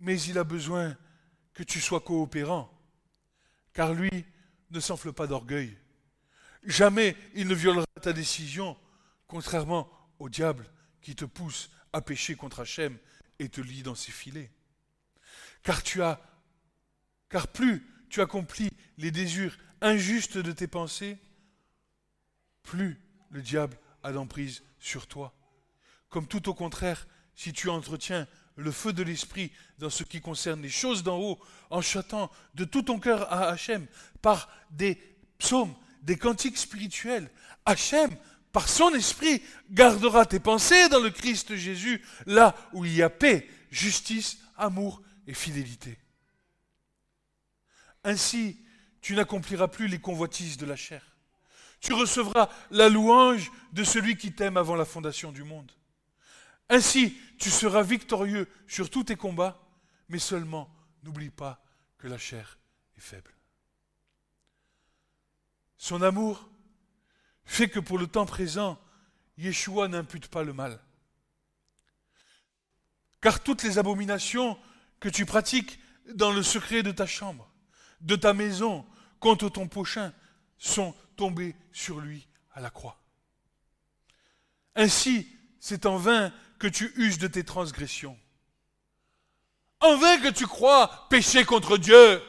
Mais 0.00 0.20
il 0.22 0.38
a 0.38 0.44
besoin 0.44 0.96
que 1.54 1.62
tu 1.62 1.80
sois 1.80 2.00
coopérant 2.00 2.72
car 3.78 3.94
lui 3.94 4.24
ne 4.72 4.80
s'enfle 4.80 5.12
pas 5.12 5.28
d'orgueil. 5.28 5.78
Jamais 6.64 7.14
il 7.36 7.46
ne 7.46 7.54
violera 7.54 7.86
ta 8.02 8.12
décision, 8.12 8.76
contrairement 9.28 9.88
au 10.18 10.28
diable 10.28 10.66
qui 11.00 11.14
te 11.14 11.24
pousse 11.24 11.70
à 11.92 12.00
pécher 12.00 12.34
contre 12.34 12.58
Hachem 12.58 12.98
et 13.38 13.48
te 13.48 13.60
lie 13.60 13.84
dans 13.84 13.94
ses 13.94 14.10
filets. 14.10 14.50
Car 15.62 15.84
tu 15.84 16.02
as, 16.02 16.20
car 17.28 17.46
plus 17.46 17.86
tu 18.10 18.20
accomplis 18.20 18.70
les 18.96 19.12
désirs 19.12 19.56
injustes 19.80 20.38
de 20.38 20.50
tes 20.50 20.66
pensées, 20.66 21.16
plus 22.64 23.00
le 23.30 23.42
diable 23.42 23.78
a 24.02 24.10
l'emprise 24.10 24.64
sur 24.80 25.06
toi. 25.06 25.32
Comme 26.08 26.26
tout 26.26 26.48
au 26.48 26.54
contraire, 26.54 27.06
si 27.36 27.52
tu 27.52 27.68
entretiens 27.68 28.26
le 28.58 28.72
feu 28.72 28.92
de 28.92 29.04
l'esprit 29.04 29.52
dans 29.78 29.88
ce 29.88 30.02
qui 30.02 30.20
concerne 30.20 30.60
les 30.60 30.68
choses 30.68 31.04
d'en 31.04 31.16
haut, 31.16 31.38
en 31.70 31.80
chantant 31.80 32.30
de 32.54 32.64
tout 32.64 32.82
ton 32.82 32.98
cœur 32.98 33.32
à 33.32 33.48
Hachem 33.48 33.86
par 34.20 34.50
des 34.70 35.00
psaumes, 35.38 35.74
des 36.02 36.18
cantiques 36.18 36.58
spirituels. 36.58 37.30
Hachem, 37.64 38.10
par 38.50 38.68
son 38.68 38.90
esprit, 38.94 39.42
gardera 39.70 40.26
tes 40.26 40.40
pensées 40.40 40.88
dans 40.88 40.98
le 40.98 41.10
Christ 41.10 41.54
Jésus, 41.54 42.04
là 42.26 42.56
où 42.72 42.84
il 42.84 42.94
y 42.94 43.02
a 43.02 43.10
paix, 43.10 43.48
justice, 43.70 44.38
amour 44.56 45.02
et 45.28 45.34
fidélité. 45.34 45.96
Ainsi, 48.02 48.58
tu 49.00 49.14
n'accompliras 49.14 49.68
plus 49.68 49.86
les 49.86 50.00
convoitises 50.00 50.56
de 50.56 50.66
la 50.66 50.76
chair. 50.76 51.16
Tu 51.80 51.92
recevras 51.92 52.48
la 52.72 52.88
louange 52.88 53.52
de 53.72 53.84
celui 53.84 54.16
qui 54.16 54.32
t'aime 54.32 54.56
avant 54.56 54.74
la 54.74 54.84
fondation 54.84 55.30
du 55.30 55.44
monde. 55.44 55.70
Ainsi, 56.68 57.16
tu 57.38 57.50
seras 57.50 57.82
victorieux 57.82 58.48
sur 58.66 58.90
tous 58.90 59.04
tes 59.04 59.16
combats, 59.16 59.60
mais 60.08 60.18
seulement 60.18 60.68
n'oublie 61.02 61.30
pas 61.30 61.62
que 61.96 62.08
la 62.08 62.18
chair 62.18 62.58
est 62.96 63.00
faible. 63.00 63.32
Son 65.76 66.02
amour 66.02 66.48
fait 67.44 67.68
que 67.68 67.80
pour 67.80 67.98
le 67.98 68.08
temps 68.08 68.26
présent, 68.26 68.78
Yeshua 69.38 69.88
n'impute 69.88 70.28
pas 70.28 70.42
le 70.42 70.52
mal. 70.52 70.80
Car 73.20 73.42
toutes 73.42 73.62
les 73.62 73.78
abominations 73.78 74.58
que 75.00 75.08
tu 75.08 75.24
pratiques 75.24 75.78
dans 76.14 76.32
le 76.32 76.42
secret 76.42 76.82
de 76.82 76.90
ta 76.90 77.06
chambre, 77.06 77.50
de 78.00 78.16
ta 78.16 78.34
maison, 78.34 78.84
contre 79.20 79.48
ton 79.48 79.68
prochain, 79.68 80.12
sont 80.58 80.94
tombées 81.16 81.54
sur 81.72 82.00
lui 82.00 82.28
à 82.52 82.60
la 82.60 82.70
croix. 82.70 83.00
Ainsi, 84.74 85.28
c'est 85.60 85.86
en 85.86 85.96
vain 85.96 86.32
que 86.58 86.66
tu 86.66 86.92
uses 86.96 87.18
de 87.18 87.28
tes 87.28 87.44
transgressions. 87.44 88.18
En 89.80 89.96
vain 89.96 90.18
que 90.18 90.28
tu 90.28 90.46
crois 90.46 91.06
pécher 91.08 91.44
contre 91.44 91.78
Dieu. 91.78 92.20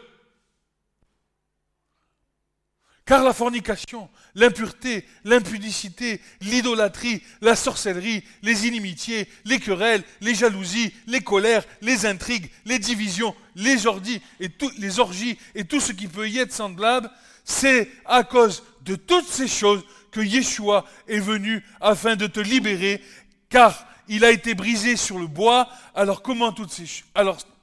Car 3.06 3.24
la 3.24 3.34
fornication, 3.34 4.08
l'impureté, 4.36 5.04
l'impudicité, 5.24 6.22
l'idolâtrie, 6.42 7.24
la 7.42 7.56
sorcellerie, 7.56 8.24
les 8.44 8.68
inimitiés, 8.68 9.28
les 9.46 9.60
querelles, 9.60 10.04
les 10.22 10.36
jalousies, 10.36 10.94
les 11.08 11.22
colères, 11.22 11.66
les 11.82 12.06
intrigues, 12.06 12.52
les 12.66 12.78
divisions, 12.78 13.36
les 13.56 13.88
orgies 13.88 14.22
et, 14.40 14.50
tout, 14.50 14.72
les 14.78 15.00
orgies 15.00 15.40
et 15.56 15.66
tout 15.66 15.80
ce 15.80 15.92
qui 15.92 16.08
peut 16.08 16.30
y 16.30 16.38
être 16.38 16.54
semblable, 16.54 17.10
c'est 17.44 17.90
à 18.06 18.24
cause 18.24 18.64
de 18.82 18.96
toutes 18.96 19.28
ces 19.28 19.48
choses 19.48 19.84
que 20.12 20.22
Yeshua 20.22 20.86
est 21.08 21.20
venu 21.20 21.64
afin 21.82 22.16
de 22.16 22.28
te 22.28 22.40
libérer, 22.40 23.02
car 23.50 23.89
il 24.10 24.26
a 24.26 24.32
été 24.32 24.56
brisé 24.56 24.98
sur 24.98 25.18
le 25.20 25.28
bois. 25.28 25.70
Alors 25.96 26.22
comment 26.22 26.52
toutes 26.52 26.72
ces, 26.72 26.86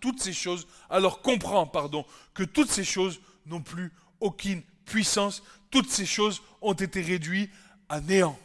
toutes 0.01 0.23
ces 0.23 0.33
choses, 0.33 0.67
alors 0.89 1.21
comprends, 1.21 1.67
pardon, 1.67 2.07
que 2.33 2.45
toutes 2.45 2.71
ces 2.71 2.85
choses 2.85 3.21
n'ont 3.45 3.61
plus 3.61 3.93
aucune 4.21 4.63
puissance, 4.87 5.43
toutes 5.71 5.91
ces 5.91 6.07
choses 6.07 6.41
ont 6.63 6.73
été 6.73 7.03
réduites 7.03 7.51
à 7.89 8.01
néant. 8.01 8.39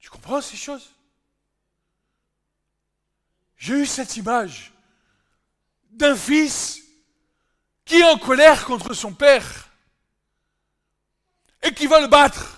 Tu 0.00 0.10
comprends 0.10 0.40
ces 0.40 0.56
choses? 0.56 0.90
J'ai 3.56 3.74
eu 3.74 3.86
cette 3.86 4.16
image 4.16 4.72
d'un 5.90 6.16
fils 6.16 6.82
qui 7.84 7.96
est 7.96 8.04
en 8.04 8.18
colère 8.18 8.64
contre 8.64 8.92
son 8.92 9.12
père 9.12 9.68
et 11.62 11.72
qui 11.72 11.86
va 11.86 12.00
le 12.00 12.06
battre. 12.08 12.57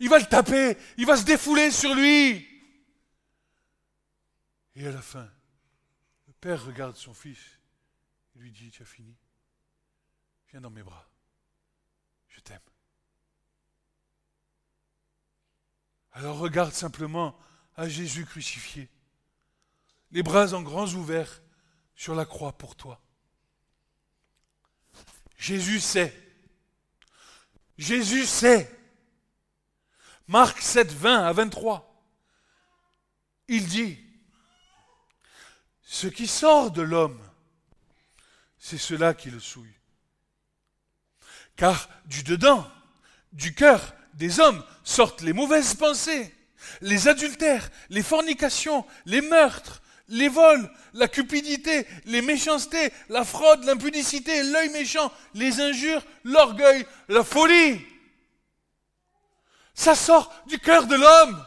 Il 0.00 0.08
va 0.08 0.18
le 0.18 0.26
taper, 0.26 0.76
il 0.96 1.06
va 1.06 1.16
se 1.16 1.24
défouler 1.24 1.70
sur 1.70 1.94
lui. 1.94 2.46
Et 4.76 4.86
à 4.86 4.92
la 4.92 5.02
fin, 5.02 5.28
le 6.26 6.32
père 6.34 6.64
regarde 6.64 6.96
son 6.96 7.14
fils 7.14 7.38
et 8.36 8.38
lui 8.38 8.52
dit, 8.52 8.70
tu 8.70 8.82
as 8.82 8.86
fini 8.86 9.16
Viens 10.50 10.60
dans 10.60 10.70
mes 10.70 10.82
bras. 10.82 11.06
Je 12.28 12.40
t'aime. 12.40 12.60
Alors 16.12 16.38
regarde 16.38 16.72
simplement 16.72 17.38
à 17.76 17.88
Jésus 17.88 18.24
crucifié, 18.24 18.88
les 20.10 20.22
bras 20.22 20.54
en 20.54 20.62
grands 20.62 20.88
ouverts 20.94 21.42
sur 21.94 22.14
la 22.14 22.24
croix 22.24 22.56
pour 22.56 22.76
toi. 22.76 23.00
Jésus 25.36 25.80
sait. 25.80 26.14
Jésus 27.76 28.26
sait. 28.26 28.77
Marc 30.28 30.60
7, 30.60 30.92
20 30.92 31.24
à 31.26 31.32
23. 31.32 31.84
Il 33.48 33.66
dit, 33.66 33.98
ce 35.82 36.06
qui 36.06 36.26
sort 36.26 36.70
de 36.70 36.82
l'homme, 36.82 37.18
c'est 38.58 38.76
cela 38.76 39.14
qui 39.14 39.30
le 39.30 39.40
souille. 39.40 39.72
Car 41.56 41.88
du 42.04 42.22
dedans, 42.22 42.70
du 43.32 43.54
cœur 43.54 43.94
des 44.14 44.38
hommes 44.38 44.62
sortent 44.84 45.22
les 45.22 45.32
mauvaises 45.32 45.74
pensées, 45.74 46.34
les 46.82 47.08
adultères, 47.08 47.70
les 47.88 48.02
fornications, 48.02 48.84
les 49.06 49.22
meurtres, 49.22 49.80
les 50.08 50.28
vols, 50.28 50.70
la 50.92 51.08
cupidité, 51.08 51.86
les 52.04 52.20
méchancetés, 52.20 52.92
la 53.08 53.24
fraude, 53.24 53.64
l'impudicité, 53.64 54.42
l'œil 54.42 54.68
méchant, 54.70 55.10
les 55.34 55.60
injures, 55.60 56.04
l'orgueil, 56.24 56.86
la 57.08 57.24
folie. 57.24 57.80
Ça 59.78 59.94
sort 59.94 60.34
du 60.48 60.58
cœur 60.58 60.88
de 60.88 60.96
l'homme. 60.96 61.46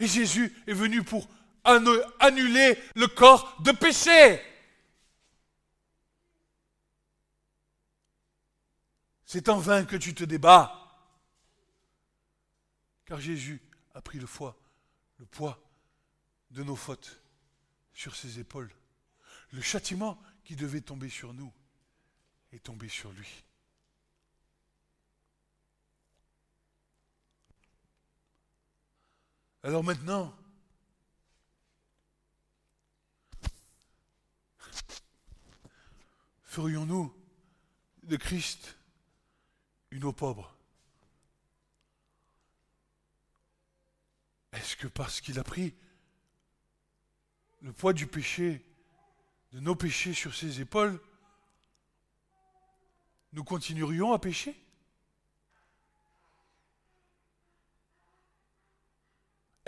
Et 0.00 0.08
Jésus 0.08 0.52
est 0.66 0.72
venu 0.72 1.04
pour 1.04 1.28
annuler 1.62 2.76
le 2.96 3.06
corps 3.06 3.62
de 3.62 3.70
péché. 3.70 4.42
C'est 9.24 9.48
en 9.48 9.58
vain 9.58 9.84
que 9.84 9.94
tu 9.94 10.16
te 10.16 10.24
débats. 10.24 10.74
Car 13.06 13.20
Jésus 13.20 13.62
a 13.94 14.02
pris 14.02 14.18
le 14.18 14.26
le 15.18 15.26
poids 15.26 15.60
de 16.50 16.64
nos 16.64 16.74
fautes 16.74 17.22
sur 17.94 18.16
ses 18.16 18.40
épaules. 18.40 18.74
Le 19.52 19.62
châtiment 19.62 20.20
qui 20.42 20.56
devait 20.56 20.80
tomber 20.80 21.08
sur 21.08 21.32
nous 21.34 21.52
est 22.50 22.64
tombé 22.64 22.88
sur 22.88 23.12
lui. 23.12 23.44
Alors 29.64 29.82
maintenant, 29.82 30.32
ferions-nous 36.44 37.12
de 38.04 38.16
Christ 38.16 38.78
une 39.90 40.04
eau 40.04 40.12
pauvre 40.12 40.54
Est-ce 44.52 44.76
que 44.76 44.86
parce 44.86 45.20
qu'il 45.20 45.38
a 45.40 45.44
pris 45.44 45.74
le 47.60 47.72
poids 47.72 47.92
du 47.92 48.06
péché, 48.06 48.64
de 49.52 49.58
nos 49.58 49.74
péchés 49.74 50.14
sur 50.14 50.34
ses 50.34 50.60
épaules, 50.60 51.00
nous 53.32 53.42
continuerions 53.42 54.12
à 54.12 54.20
pécher? 54.20 54.56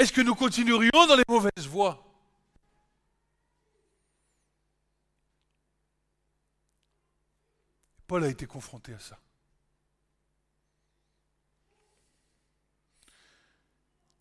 Est-ce 0.00 0.14
que 0.14 0.22
nous 0.22 0.34
continuerions 0.34 1.06
dans 1.06 1.14
les 1.14 1.24
mauvaises 1.28 1.68
voies? 1.68 2.02
Paul 8.06 8.24
a 8.24 8.28
été 8.28 8.46
confronté 8.46 8.94
à 8.94 8.98
ça. 8.98 9.20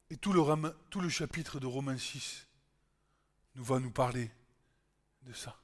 Et 0.09 0.17
tout 0.17 0.33
le, 0.33 1.09
chapitre 1.09 1.61
de 1.61 1.65
Romains 1.65 1.97
6 1.97 2.45
nous 3.55 3.63
va 3.63 3.79
nous 3.79 3.91
parler 3.91 4.29
de 5.21 5.31
ça. 5.31 5.57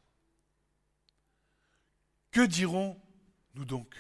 Que 2.32 2.46
dirons-nous 2.46 3.66
donc? 3.66 3.94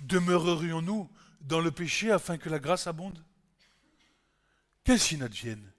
Demeurerions-nous 0.00 1.10
dans 1.40 1.60
le 1.60 1.70
péché 1.70 2.12
afin 2.12 2.36
que 2.36 2.50
la 2.50 2.58
grâce 2.58 2.86
abonde? 2.86 3.24
Qu'est-ce 4.90 5.10
qui 5.10 5.18
n'advienne 5.18 5.72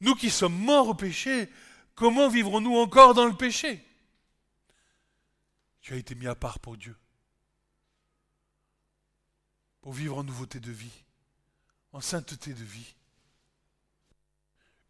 Nous 0.00 0.14
qui 0.14 0.30
sommes 0.30 0.56
morts 0.56 0.88
au 0.88 0.94
péché, 0.94 1.46
comment 1.94 2.30
vivrons-nous 2.30 2.74
encore 2.74 3.12
dans 3.12 3.26
le 3.26 3.36
péché? 3.36 3.84
Tu 5.82 5.92
as 5.92 5.98
été 5.98 6.14
mis 6.14 6.26
à 6.26 6.34
part 6.34 6.58
pour 6.58 6.78
Dieu, 6.78 6.96
pour 9.82 9.92
vivre 9.92 10.16
en 10.16 10.24
nouveauté 10.24 10.58
de 10.58 10.72
vie, 10.72 11.04
en 11.92 12.00
sainteté 12.00 12.54
de 12.54 12.64
vie. 12.64 12.94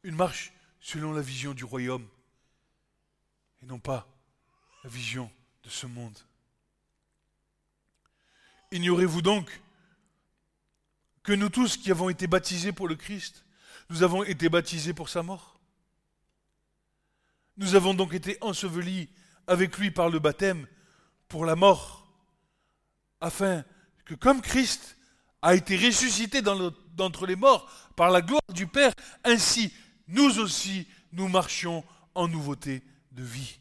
Une 0.05 0.15
marche 0.15 0.53
selon 0.79 1.13
la 1.13 1.23
vision 1.23 1.55
du 1.55 1.65
royaume 1.65 2.07
et 3.65 3.67
non 3.67 3.81
pas 3.81 4.07
la 4.85 4.91
vision 4.91 5.29
de 5.65 5.71
ce 5.71 5.89
monde. 5.89 6.21
Ignorez-vous 8.71 9.23
donc 9.23 9.61
que 11.23 11.33
nous 11.33 11.49
tous 11.49 11.77
qui 11.77 11.91
avons 11.91 12.09
été 12.09 12.27
baptisés 12.27 12.73
pour 12.73 12.89
le 12.89 12.95
Christ, 12.95 13.45
nous 13.91 14.03
avons 14.03 14.25
été 14.25 14.49
baptisés 14.49 14.95
pour 14.95 15.09
sa 15.09 15.23
mort 15.23 15.61
Nous 17.57 17.75
avons 17.75 17.95
donc 17.95 18.15
été 18.15 18.39
ensevelis 18.41 19.09
avec 19.47 19.77
lui 19.79 19.91
par 19.91 20.09
le 20.09 20.19
baptême 20.19 20.67
pour 21.29 21.45
la 21.45 21.57
mort, 21.57 22.09
afin 23.21 23.65
que 24.05 24.15
comme 24.15 24.41
Christ 24.41 24.97
a 25.43 25.55
été 25.55 25.77
ressuscité 25.77 26.43
d'entre 26.43 27.27
les 27.27 27.37
morts 27.37 27.71
par 27.97 28.11
la 28.11 28.23
gloire 28.23 28.43
du 28.53 28.67
Père, 28.67 28.93
ainsi 29.25 29.73
nous 30.09 30.39
aussi, 30.41 30.89
nous 31.13 31.29
marchions 31.29 31.85
en 32.15 32.29
nouveauté 32.29 32.83
de 33.13 33.23
vie. 33.23 33.59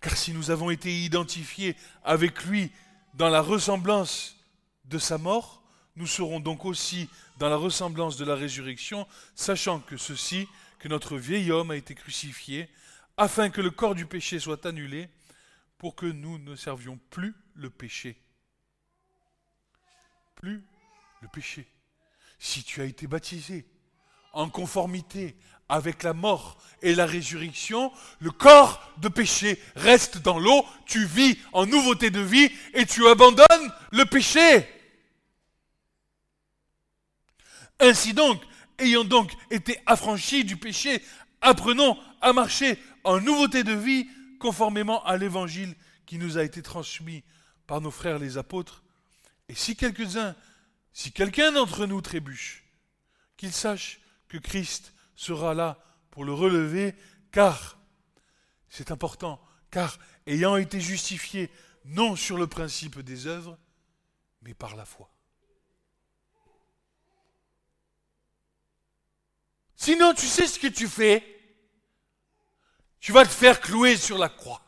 Car 0.00 0.16
si 0.16 0.32
nous 0.32 0.50
avons 0.50 0.70
été 0.70 1.04
identifiés 1.04 1.76
avec 2.04 2.44
lui 2.44 2.72
dans 3.14 3.28
la 3.28 3.40
ressemblance 3.40 4.36
de 4.84 4.98
sa 4.98 5.18
mort, 5.18 5.61
nous 5.96 6.06
serons 6.06 6.40
donc 6.40 6.64
aussi 6.64 7.08
dans 7.38 7.48
la 7.48 7.56
ressemblance 7.56 8.16
de 8.16 8.24
la 8.24 8.34
résurrection, 8.34 9.06
sachant 9.34 9.80
que 9.80 9.96
ceci, 9.96 10.48
que 10.78 10.88
notre 10.88 11.16
vieil 11.16 11.52
homme 11.52 11.70
a 11.70 11.76
été 11.76 11.94
crucifié, 11.94 12.68
afin 13.16 13.50
que 13.50 13.60
le 13.60 13.70
corps 13.70 13.94
du 13.94 14.06
péché 14.06 14.38
soit 14.38 14.64
annulé, 14.66 15.08
pour 15.78 15.94
que 15.94 16.06
nous 16.06 16.38
ne 16.38 16.56
servions 16.56 16.98
plus 17.10 17.34
le 17.54 17.68
péché. 17.68 18.16
Plus 20.36 20.64
le 21.20 21.28
péché. 21.28 21.66
Si 22.38 22.64
tu 22.64 22.80
as 22.80 22.84
été 22.84 23.06
baptisé, 23.06 23.66
en 24.32 24.48
conformité 24.48 25.36
avec 25.68 26.02
la 26.02 26.14
mort 26.14 26.58
et 26.82 26.94
la 26.94 27.06
résurrection, 27.06 27.92
le 28.18 28.30
corps 28.30 28.92
de 28.98 29.08
péché 29.08 29.58
reste 29.76 30.18
dans 30.18 30.38
l'eau, 30.38 30.64
tu 30.86 31.04
vis 31.04 31.38
en 31.52 31.66
nouveauté 31.66 32.10
de 32.10 32.20
vie 32.20 32.50
et 32.74 32.86
tu 32.86 33.06
abandonnes 33.06 33.72
le 33.90 34.04
péché. 34.04 34.66
Ainsi 37.82 38.14
donc, 38.14 38.40
ayant 38.78 39.02
donc 39.02 39.32
été 39.50 39.76
affranchis 39.86 40.44
du 40.44 40.56
péché, 40.56 41.02
apprenons 41.40 41.98
à 42.20 42.32
marcher 42.32 42.78
en 43.02 43.20
nouveauté 43.20 43.64
de 43.64 43.72
vie 43.72 44.08
conformément 44.38 45.04
à 45.04 45.16
l'évangile 45.16 45.74
qui 46.06 46.16
nous 46.18 46.38
a 46.38 46.44
été 46.44 46.62
transmis 46.62 47.24
par 47.66 47.80
nos 47.80 47.90
frères 47.90 48.20
les 48.20 48.38
apôtres. 48.38 48.84
Et 49.48 49.56
si 49.56 49.74
quelques-uns, 49.74 50.36
si 50.92 51.10
quelqu'un 51.10 51.50
d'entre 51.50 51.86
nous 51.86 52.00
trébuche, 52.00 52.64
qu'il 53.36 53.52
sache 53.52 54.00
que 54.28 54.38
Christ 54.38 54.94
sera 55.16 55.52
là 55.52 55.78
pour 56.12 56.24
le 56.24 56.32
relever, 56.32 56.94
car, 57.32 57.78
c'est 58.68 58.92
important, 58.92 59.42
car 59.72 59.98
ayant 60.28 60.56
été 60.56 60.80
justifié 60.80 61.50
non 61.84 62.14
sur 62.14 62.38
le 62.38 62.46
principe 62.46 63.00
des 63.00 63.26
œuvres, 63.26 63.58
mais 64.42 64.54
par 64.54 64.76
la 64.76 64.84
foi. 64.84 65.11
Sinon, 69.82 70.14
tu 70.14 70.28
sais 70.28 70.46
ce 70.46 70.60
que 70.60 70.68
tu 70.68 70.86
fais? 70.86 71.26
Tu 73.00 73.10
vas 73.10 73.24
te 73.24 73.30
faire 73.32 73.60
clouer 73.60 73.96
sur 73.96 74.16
la 74.16 74.28
croix. 74.28 74.62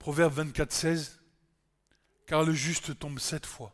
Proverbe 0.00 0.32
24, 0.32 0.72
16. 0.72 1.20
Car 2.26 2.42
le 2.42 2.54
juste 2.54 2.98
tombe 2.98 3.20
sept 3.20 3.46
fois 3.46 3.72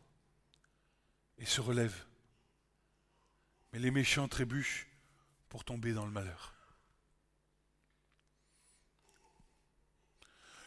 et 1.39 1.47
se 1.47 1.63
relève. 1.63 2.05
Mais 3.73 3.79
les 3.79 3.91
méchants 3.91 4.29
trébuchent 4.29 4.87
pour 5.49 5.65
tomber 5.65 5.95
dans 5.95 6.05
le 6.05 6.13
malheur. 6.13 6.53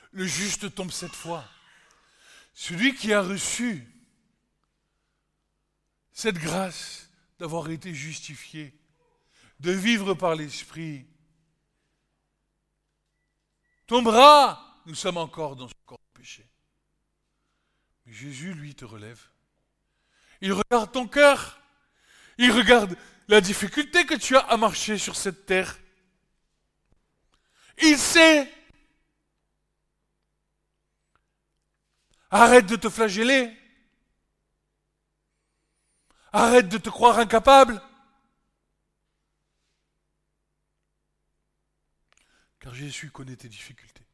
Le 0.09 0.25
juste 0.25 0.73
tombe 0.73 0.89
sept 0.89 1.13
fois. 1.13 1.47
Celui 2.59 2.93
qui 2.93 3.13
a 3.13 3.21
reçu 3.21 3.87
cette 6.11 6.35
grâce 6.35 7.09
d'avoir 7.39 7.69
été 7.69 7.93
justifié, 7.93 8.77
de 9.61 9.71
vivre 9.71 10.13
par 10.13 10.35
l'Esprit, 10.35 11.05
tombera. 13.87 14.81
Nous 14.85 14.93
sommes 14.93 15.15
encore 15.15 15.55
dans 15.55 15.69
ce 15.69 15.73
corps 15.85 16.01
de 16.13 16.19
péché. 16.19 16.45
Mais 18.05 18.11
Jésus, 18.11 18.53
lui, 18.53 18.75
te 18.75 18.83
relève. 18.83 19.21
Il 20.41 20.51
regarde 20.51 20.91
ton 20.91 21.07
cœur. 21.07 21.61
Il 22.37 22.51
regarde 22.51 22.97
la 23.29 23.39
difficulté 23.39 24.05
que 24.05 24.15
tu 24.15 24.35
as 24.35 24.41
à 24.41 24.57
marcher 24.57 24.97
sur 24.97 25.15
cette 25.15 25.45
terre. 25.45 25.79
Il 27.81 27.97
sait. 27.97 28.53
Arrête 32.31 32.65
de 32.65 32.75
te 32.75 32.89
flageller. 32.89 33.55
Arrête 36.31 36.69
de 36.69 36.77
te 36.77 36.89
croire 36.89 37.17
incapable. 37.17 37.81
Car 42.59 42.73
Jésus 42.73 43.09
connaît 43.09 43.35
tes 43.35 43.49
difficultés. 43.49 44.05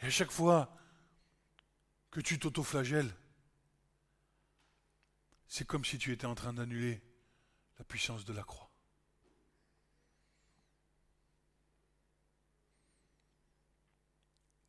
Et 0.00 0.06
à 0.06 0.10
chaque 0.10 0.30
fois 0.30 0.76
que 2.10 2.20
tu 2.20 2.38
t'autoflagelles, 2.38 3.14
c'est 5.46 5.66
comme 5.66 5.84
si 5.84 5.98
tu 5.98 6.12
étais 6.12 6.26
en 6.26 6.34
train 6.34 6.52
d'annuler 6.52 7.02
la 7.78 7.84
puissance 7.84 8.24
de 8.24 8.32
la 8.32 8.42
croix. 8.42 8.67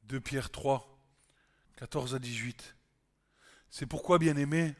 De 0.10 0.18
Pierre 0.18 0.50
3, 0.50 1.00
14 1.76 2.16
à 2.16 2.20
18. 2.20 2.76
C'est 3.70 3.86
pourquoi, 3.86 4.18
bien-aimés, 4.18 4.74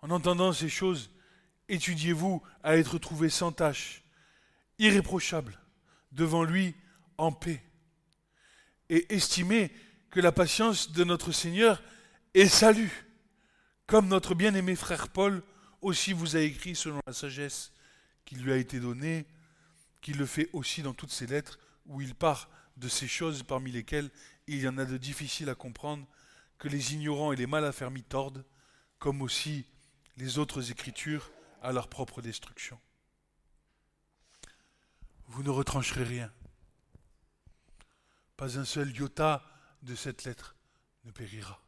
en 0.00 0.10
entendant 0.10 0.52
ces 0.52 0.68
choses, 0.68 1.12
étudiez-vous 1.68 2.42
à 2.64 2.76
être 2.76 2.98
trouvés 2.98 3.30
sans 3.30 3.52
tache, 3.52 4.02
irréprochables, 4.80 5.56
devant 6.10 6.42
lui 6.42 6.74
en 7.18 7.30
paix, 7.30 7.62
et 8.88 9.14
estimez 9.14 9.70
que 10.10 10.18
la 10.18 10.32
patience 10.32 10.90
de 10.90 11.04
notre 11.04 11.30
Seigneur 11.30 11.84
est 12.34 12.48
salut, 12.48 13.06
comme 13.86 14.08
notre 14.08 14.34
bien-aimé 14.34 14.74
frère 14.74 15.08
Paul 15.08 15.40
aussi 15.82 16.12
vous 16.12 16.34
a 16.34 16.40
écrit 16.40 16.74
selon 16.74 16.98
la 17.06 17.12
sagesse 17.12 17.70
qui 18.24 18.34
lui 18.34 18.50
a 18.52 18.56
été 18.56 18.80
donnée, 18.80 19.24
qu'il 20.00 20.18
le 20.18 20.26
fait 20.26 20.50
aussi 20.52 20.82
dans 20.82 20.94
toutes 20.94 21.12
ses 21.12 21.28
lettres, 21.28 21.60
où 21.86 22.00
il 22.00 22.16
part 22.16 22.50
de 22.76 22.88
ces 22.88 23.08
choses 23.08 23.42
parmi 23.42 23.70
lesquelles 23.70 24.10
il 24.46 24.60
y 24.60 24.68
en 24.68 24.78
a 24.78 24.84
de 24.84 24.96
difficiles 24.96 25.48
à 25.48 25.54
comprendre, 25.54 26.06
que 26.58 26.68
les 26.68 26.94
ignorants 26.94 27.32
et 27.32 27.36
les 27.36 27.46
mal 27.46 27.64
affermis 27.64 28.02
tordent, 28.02 28.44
comme 28.98 29.22
aussi 29.22 29.66
les 30.16 30.38
autres 30.38 30.70
écritures 30.70 31.30
à 31.60 31.72
leur 31.72 31.88
propre 31.88 32.22
destruction. 32.22 32.78
Vous 35.26 35.42
ne 35.42 35.50
retrancherez 35.50 36.04
rien. 36.04 36.32
Pas 38.36 38.58
un 38.58 38.64
seul 38.64 38.94
iota 38.96 39.44
de 39.82 39.94
cette 39.94 40.24
lettre 40.24 40.54
ne 41.04 41.10
périra. 41.10 41.60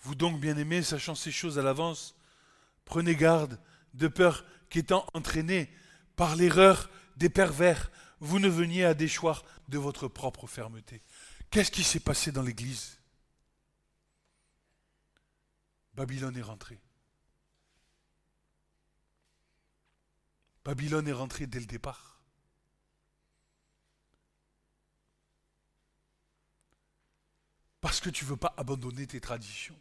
Vous 0.00 0.14
donc, 0.14 0.40
bien-aimés, 0.40 0.82
sachant 0.82 1.14
ces 1.14 1.32
choses 1.32 1.58
à 1.58 1.62
l'avance, 1.62 2.14
prenez 2.84 3.16
garde, 3.16 3.58
de 3.94 4.08
peur 4.08 4.44
qu'étant 4.68 5.06
entraînés 5.14 5.70
par 6.16 6.36
l'erreur 6.36 6.90
des 7.16 7.30
pervers, 7.30 7.90
vous 8.20 8.38
ne 8.38 8.48
veniez 8.48 8.84
à 8.84 8.94
déchoir 8.94 9.44
de 9.68 9.78
votre 9.78 10.08
propre 10.08 10.46
fermeté. 10.46 11.02
Qu'est-ce 11.50 11.70
qui 11.70 11.84
s'est 11.84 12.00
passé 12.00 12.32
dans 12.32 12.42
l'Église? 12.42 12.98
Babylone 15.94 16.36
est 16.36 16.42
rentrée. 16.42 16.80
Babylone 20.64 21.06
est 21.06 21.12
rentrée 21.12 21.46
dès 21.46 21.60
le 21.60 21.66
départ. 21.66 22.20
Parce 27.80 28.00
que 28.00 28.08
tu 28.08 28.24
ne 28.24 28.30
veux 28.30 28.36
pas 28.36 28.54
abandonner 28.56 29.06
tes 29.06 29.20
traditions. 29.20 29.78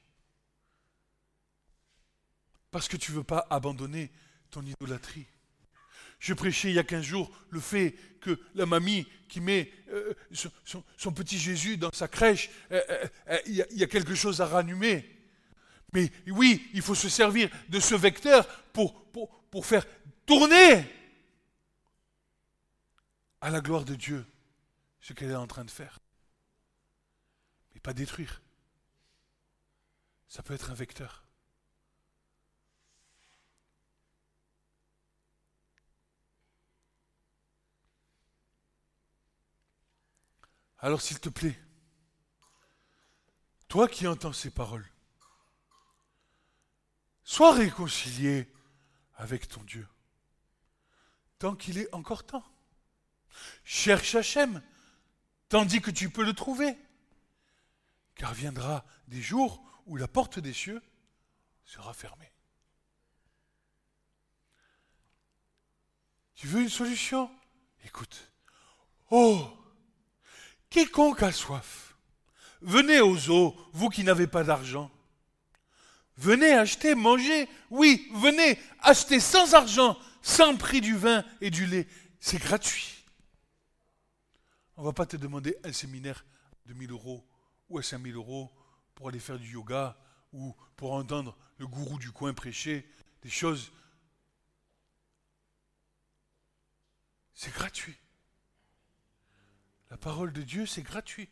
Parce 2.69 2.87
que 2.87 2.97
tu 2.97 3.11
ne 3.11 3.17
veux 3.17 3.23
pas 3.23 3.47
abandonner 3.49 4.11
ton 4.51 4.61
idolâtrie. 4.61 5.25
Je 6.23 6.33
prêchais 6.33 6.69
il 6.69 6.75
y 6.75 6.79
a 6.79 6.83
15 6.83 7.03
jours 7.03 7.29
le 7.49 7.59
fait 7.59 7.95
que 8.21 8.39
la 8.55 8.65
mamie 8.65 9.05
qui 9.27 9.41
met 9.41 9.69
euh, 9.89 10.13
son, 10.95 11.11
petit 11.11 11.37
Jésus 11.37 11.75
dans 11.75 11.91
sa 11.91 12.07
crèche, 12.07 12.49
euh, 12.71 12.81
euh, 13.27 13.37
il 13.45 13.55
y, 13.55 13.83
a 13.83 13.87
quelque 13.87 14.15
chose 14.15 14.39
à 14.39 14.45
ranhumer. 14.45 15.05
Mais 15.91 16.09
oui, 16.27 16.65
il 16.73 16.81
faut 16.81 16.95
se 16.95 17.09
servir 17.09 17.49
de 17.67 17.79
ce 17.81 17.93
vecteur 17.93 18.47
pour, 18.71 19.03
pour, 19.11 19.65
faire 19.65 19.85
tourner 20.25 20.85
à 23.41 23.49
la 23.49 23.59
gloire 23.59 23.83
de 23.83 23.95
Dieu 23.95 24.25
ce 25.01 25.11
qu'elle 25.11 25.31
est 25.31 25.35
en 25.35 25.47
train 25.47 25.65
de 25.65 25.71
faire 25.71 25.99
pas 27.83 27.93
détruire. 27.93 28.41
Ça 30.29 30.41
peut 30.41 30.53
être 30.53 30.71
un 30.71 30.73
vecteur. 30.73 31.22
Alors 40.83 41.01
s'il 41.01 41.21
te 41.21 41.29
plaît, 41.29 41.57
toi 43.69 43.87
qui 43.87 44.05
entends 44.05 44.33
ces 44.33 44.51
paroles, 44.51 44.85
sois 47.23 47.53
réconcilié 47.53 48.51
avec 49.15 49.47
ton 49.47 49.63
Dieu, 49.63 49.87
tant 51.39 51.55
qu'il 51.55 51.77
est 51.77 51.91
encore 51.93 52.25
temps. 52.25 52.43
Cherche 53.63 54.15
Hachem, 54.15 54.61
tandis 55.47 55.81
que 55.81 55.89
tu 55.89 56.09
peux 56.09 56.25
le 56.25 56.33
trouver 56.33 56.77
car 58.15 58.33
viendra 58.33 58.83
des 59.07 59.21
jours 59.21 59.63
où 59.85 59.95
la 59.95 60.09
porte 60.09 60.37
des 60.37 60.51
cieux 60.51 60.83
sera 61.63 61.93
fermée. 61.93 62.33
Tu 66.35 66.45
veux 66.47 66.61
une 66.61 66.69
solution? 66.69 67.31
Écoute. 67.85 68.33
Oh 69.11 69.62
Quiconque 70.73 71.21
a 71.21 71.31
soif, 71.31 71.95
venez 72.61 72.99
aux 72.99 73.29
eaux, 73.29 73.55
vous 73.73 73.89
qui 73.89 74.03
n'avez 74.03 74.25
pas 74.25 74.43
d'argent. 74.43 74.89
Venez 76.17 76.51
acheter, 76.51 76.95
manger. 76.95 77.47
Oui, 77.69 78.09
venez 78.15 78.59
acheter 78.79 79.19
sans 79.19 79.53
argent, 79.53 79.95
sans 80.23 80.57
prix 80.57 80.81
du 80.81 80.95
vin 80.95 81.23
et 81.41 81.51
du 81.51 81.67
lait. 81.67 81.87
C'est 82.19 82.39
gratuit. 82.39 83.05
On 84.75 84.81
ne 84.81 84.87
va 84.87 84.93
pas 84.93 85.05
te 85.05 85.15
demander 85.15 85.55
un 85.63 85.71
séminaire 85.71 86.25
de 86.65 86.73
1000 86.73 86.89
euros 86.89 87.23
ou 87.69 87.77
à 87.77 87.83
5000 87.83 88.15
euros 88.15 88.51
pour 88.95 89.09
aller 89.09 89.19
faire 89.19 89.37
du 89.37 89.51
yoga 89.51 89.95
ou 90.31 90.55
pour 90.75 90.93
entendre 90.93 91.37
le 91.59 91.67
gourou 91.67 91.99
du 91.99 92.11
coin 92.11 92.33
prêcher 92.33 92.89
des 93.21 93.29
choses. 93.29 93.71
C'est 97.35 97.53
gratuit. 97.53 97.95
La 99.93 99.97
parole 99.97 100.33
de 100.33 100.41
Dieu, 100.41 100.65
c'est 100.65 100.81
gratuit. 100.81 101.29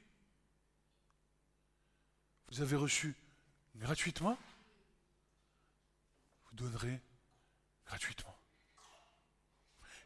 vous 2.52 2.62
avez 2.62 2.76
reçu 2.76 3.15
gratuitement, 3.78 4.38
vous 6.45 6.58
donnerez 6.58 7.02
gratuitement. 7.88 8.36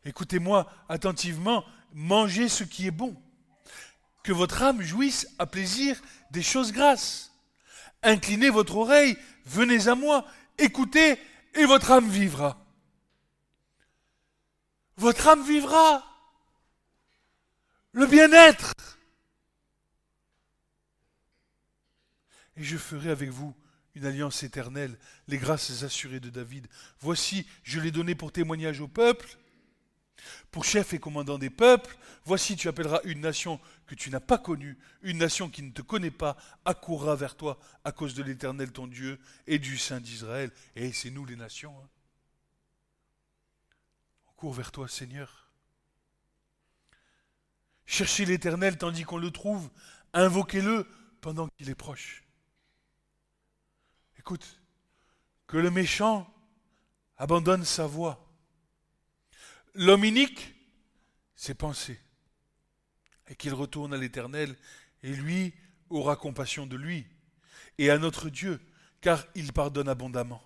Écoutez-moi 0.06 0.72
attentivement, 0.88 1.66
mangez 1.92 2.48
ce 2.48 2.64
qui 2.64 2.88
est 2.88 2.92
bon. 2.92 3.22
Que 4.24 4.32
votre 4.32 4.64
âme 4.64 4.82
jouisse 4.82 5.28
à 5.38 5.48
plaisir 5.48 6.02
des 6.32 6.42
choses 6.42 6.72
grasses. 6.72 7.34
Inclinez 8.04 8.50
votre 8.50 8.78
oreille, 8.78 9.18
venez 9.44 9.90
à 9.90 9.96
moi, 9.96 10.26
écoutez, 10.58 11.20
et 11.56 11.66
votre 11.66 11.92
âme 11.92 12.10
vivra. 12.10 12.66
Votre 14.96 15.28
âme 15.28 15.46
vivra. 15.46 16.15
Le 17.96 18.08
bien-être. 18.08 18.74
Et 22.58 22.64
je 22.64 22.76
ferai 22.76 23.10
avec 23.10 23.30
vous 23.30 23.56
une 23.94 24.06
alliance 24.06 24.44
éternelle, 24.44 25.00
les 25.30 25.38
grâces 25.38 25.82
assurées 25.82 26.20
de 26.20 26.30
David. 26.30 26.68
Voici, 27.00 27.48
je 27.64 27.80
l'ai 27.80 27.92
donné 27.92 28.14
pour 28.14 28.34
témoignage 28.34 28.82
au 28.82 28.90
peuple, 28.90 29.38
pour 30.52 30.66
chef 30.66 30.92
et 30.92 31.00
commandant 31.00 31.38
des 31.38 31.50
peuples. 31.50 31.96
Voici, 32.26 32.58
tu 32.58 32.68
appelleras 32.68 33.00
une 33.06 33.22
nation 33.22 33.62
que 33.88 33.96
tu 33.96 34.10
n'as 34.10 34.20
pas 34.20 34.40
connue, 34.40 34.78
une 35.02 35.20
nation 35.20 35.50
qui 35.50 35.64
ne 35.64 35.72
te 35.72 35.82
connaît 35.82 36.12
pas, 36.12 36.36
accourra 36.66 37.16
vers 37.16 37.38
toi 37.38 37.58
à 37.86 37.94
cause 37.94 38.14
de 38.14 38.24
l'Éternel 38.24 38.74
ton 38.74 38.88
Dieu 38.88 39.18
et 39.48 39.58
du 39.58 39.78
Saint 39.78 40.02
d'Israël. 40.02 40.52
Et 40.76 40.92
c'est 40.92 41.12
nous 41.12 41.26
les 41.26 41.38
nations. 41.38 41.74
Hein. 41.80 41.90
On 44.28 44.34
court 44.34 44.54
vers 44.54 44.74
toi, 44.74 44.90
Seigneur. 44.90 45.45
Cherchez 47.86 48.26
l'Éternel 48.26 48.78
tandis 48.78 49.04
qu'on 49.04 49.18
le 49.18 49.32
trouve, 49.32 49.70
invoquez-le 50.14 50.88
pendant 51.22 51.48
qu'il 51.50 51.70
est 51.70 51.76
proche. 51.76 52.24
Écoute, 54.18 54.60
que 55.48 55.58
le 55.58 55.70
méchant 55.70 56.32
abandonne 57.18 57.64
sa 57.64 57.86
voie. 57.86 58.28
L'homme 59.76 60.06
inique, 60.06 60.56
ses 61.36 61.54
pensées. 61.54 62.00
Et 63.28 63.36
qu'il 63.36 63.54
retourne 63.54 63.94
à 63.94 63.98
l'Éternel, 63.98 64.56
et 65.04 65.14
lui 65.14 65.54
aura 65.90 66.16
compassion 66.16 66.66
de 66.66 66.76
lui, 66.76 67.06
et 67.78 67.90
à 67.90 67.98
notre 67.98 68.30
Dieu, 68.30 68.60
car 69.02 69.26
il 69.36 69.54
pardonne 69.54 69.90
abondamment. 69.90 70.44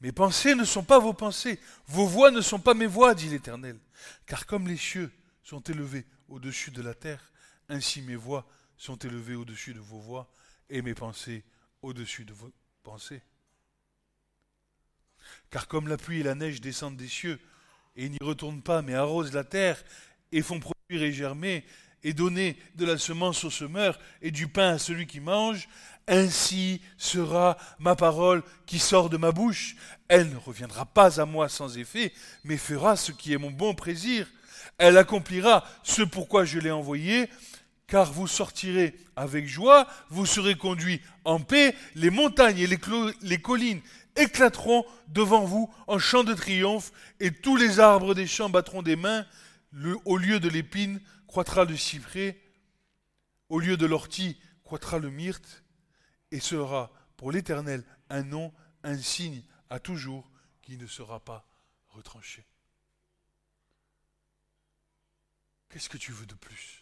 Mes 0.00 0.12
pensées 0.12 0.54
ne 0.54 0.64
sont 0.64 0.84
pas 0.84 0.98
vos 0.98 1.12
pensées, 1.12 1.60
vos 1.86 2.06
voix 2.06 2.30
ne 2.30 2.40
sont 2.40 2.58
pas 2.58 2.74
mes 2.74 2.86
voix, 2.86 3.14
dit 3.14 3.28
l'Éternel. 3.28 3.78
Car 4.26 4.46
comme 4.46 4.66
les 4.66 4.76
cieux 4.76 5.12
sont 5.42 5.60
élevés 5.60 6.06
au-dessus 6.28 6.70
de 6.70 6.82
la 6.82 6.94
terre, 6.94 7.32
ainsi 7.68 8.02
mes 8.02 8.16
voix 8.16 8.46
sont 8.76 8.96
élevées 8.96 9.34
au-dessus 9.34 9.74
de 9.74 9.80
vos 9.80 10.00
voix, 10.00 10.32
et 10.68 10.82
mes 10.82 10.94
pensées 10.94 11.44
au-dessus 11.82 12.24
de 12.24 12.32
vos 12.32 12.50
Pensez. 12.82 13.20
Car 15.50 15.68
comme 15.68 15.88
la 15.88 15.98
pluie 15.98 16.20
et 16.20 16.22
la 16.22 16.34
neige 16.34 16.60
descendent 16.60 16.96
des 16.96 17.08
cieux, 17.08 17.38
et 17.94 18.08
n'y 18.08 18.18
retournent 18.22 18.62
pas, 18.62 18.80
mais 18.80 18.94
arrosent 18.94 19.34
la 19.34 19.44
terre, 19.44 19.82
et 20.32 20.42
font 20.42 20.60
produire 20.60 21.02
et 21.02 21.12
germer, 21.12 21.64
et 22.02 22.14
donner 22.14 22.56
de 22.76 22.86
la 22.86 22.96
semence 22.96 23.44
au 23.44 23.50
semeur, 23.50 23.98
et 24.22 24.30
du 24.30 24.48
pain 24.48 24.70
à 24.70 24.78
celui 24.78 25.06
qui 25.06 25.20
mange, 25.20 25.68
ainsi 26.08 26.80
sera 26.96 27.58
ma 27.78 27.94
parole 27.94 28.42
qui 28.64 28.78
sort 28.78 29.10
de 29.10 29.18
ma 29.18 29.32
bouche. 29.32 29.76
Elle 30.08 30.30
ne 30.30 30.36
reviendra 30.36 30.86
pas 30.86 31.20
à 31.20 31.26
moi 31.26 31.48
sans 31.48 31.76
effet, 31.76 32.12
mais 32.44 32.56
fera 32.56 32.96
ce 32.96 33.12
qui 33.12 33.34
est 33.34 33.38
mon 33.38 33.50
bon 33.50 33.74
plaisir. 33.74 34.26
Elle 34.78 34.98
accomplira 34.98 35.66
ce 35.82 36.02
pourquoi 36.02 36.44
je 36.44 36.58
l'ai 36.58 36.70
envoyée, 36.70 37.28
car 37.86 38.12
vous 38.12 38.26
sortirez 38.26 38.94
avec 39.16 39.46
joie, 39.46 39.86
vous 40.08 40.24
serez 40.24 40.54
conduits 40.54 41.02
en 41.24 41.40
paix, 41.40 41.74
les 41.96 42.10
montagnes 42.10 42.58
et 42.58 42.66
les, 42.66 43.38
collines 43.38 43.82
éclateront 44.16 44.84
devant 45.08 45.44
vous 45.44 45.72
en 45.86 45.98
chant 45.98 46.24
de 46.24 46.32
triomphe, 46.32 46.92
et 47.18 47.32
tous 47.32 47.56
les 47.56 47.80
arbres 47.80 48.14
des 48.14 48.26
champs 48.26 48.48
battront 48.48 48.82
des 48.82 48.96
mains, 48.96 49.26
au 50.04 50.16
lieu 50.16 50.40
de 50.40 50.48
l'épine 50.48 51.00
croîtra 51.26 51.64
le 51.64 51.76
cyprès, 51.76 52.40
au 53.48 53.58
lieu 53.58 53.76
de 53.76 53.86
l'ortie 53.86 54.38
croîtra 54.62 54.98
le 54.98 55.10
myrte, 55.10 55.64
et 56.30 56.40
sera 56.40 56.92
pour 57.16 57.32
l'Éternel 57.32 57.84
un 58.08 58.22
nom, 58.22 58.52
un 58.84 58.96
signe 58.96 59.42
à 59.68 59.80
toujours 59.80 60.30
qui 60.62 60.78
ne 60.78 60.86
sera 60.86 61.20
pas 61.20 61.44
retranché. 61.88 62.49
Qu'est-ce 65.70 65.88
que 65.88 65.98
tu 65.98 66.12
veux 66.12 66.26
de 66.26 66.34
plus? 66.34 66.80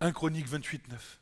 1 0.00 0.12
Chronique 0.12 0.46
28, 0.46 0.88
9. 0.88 1.20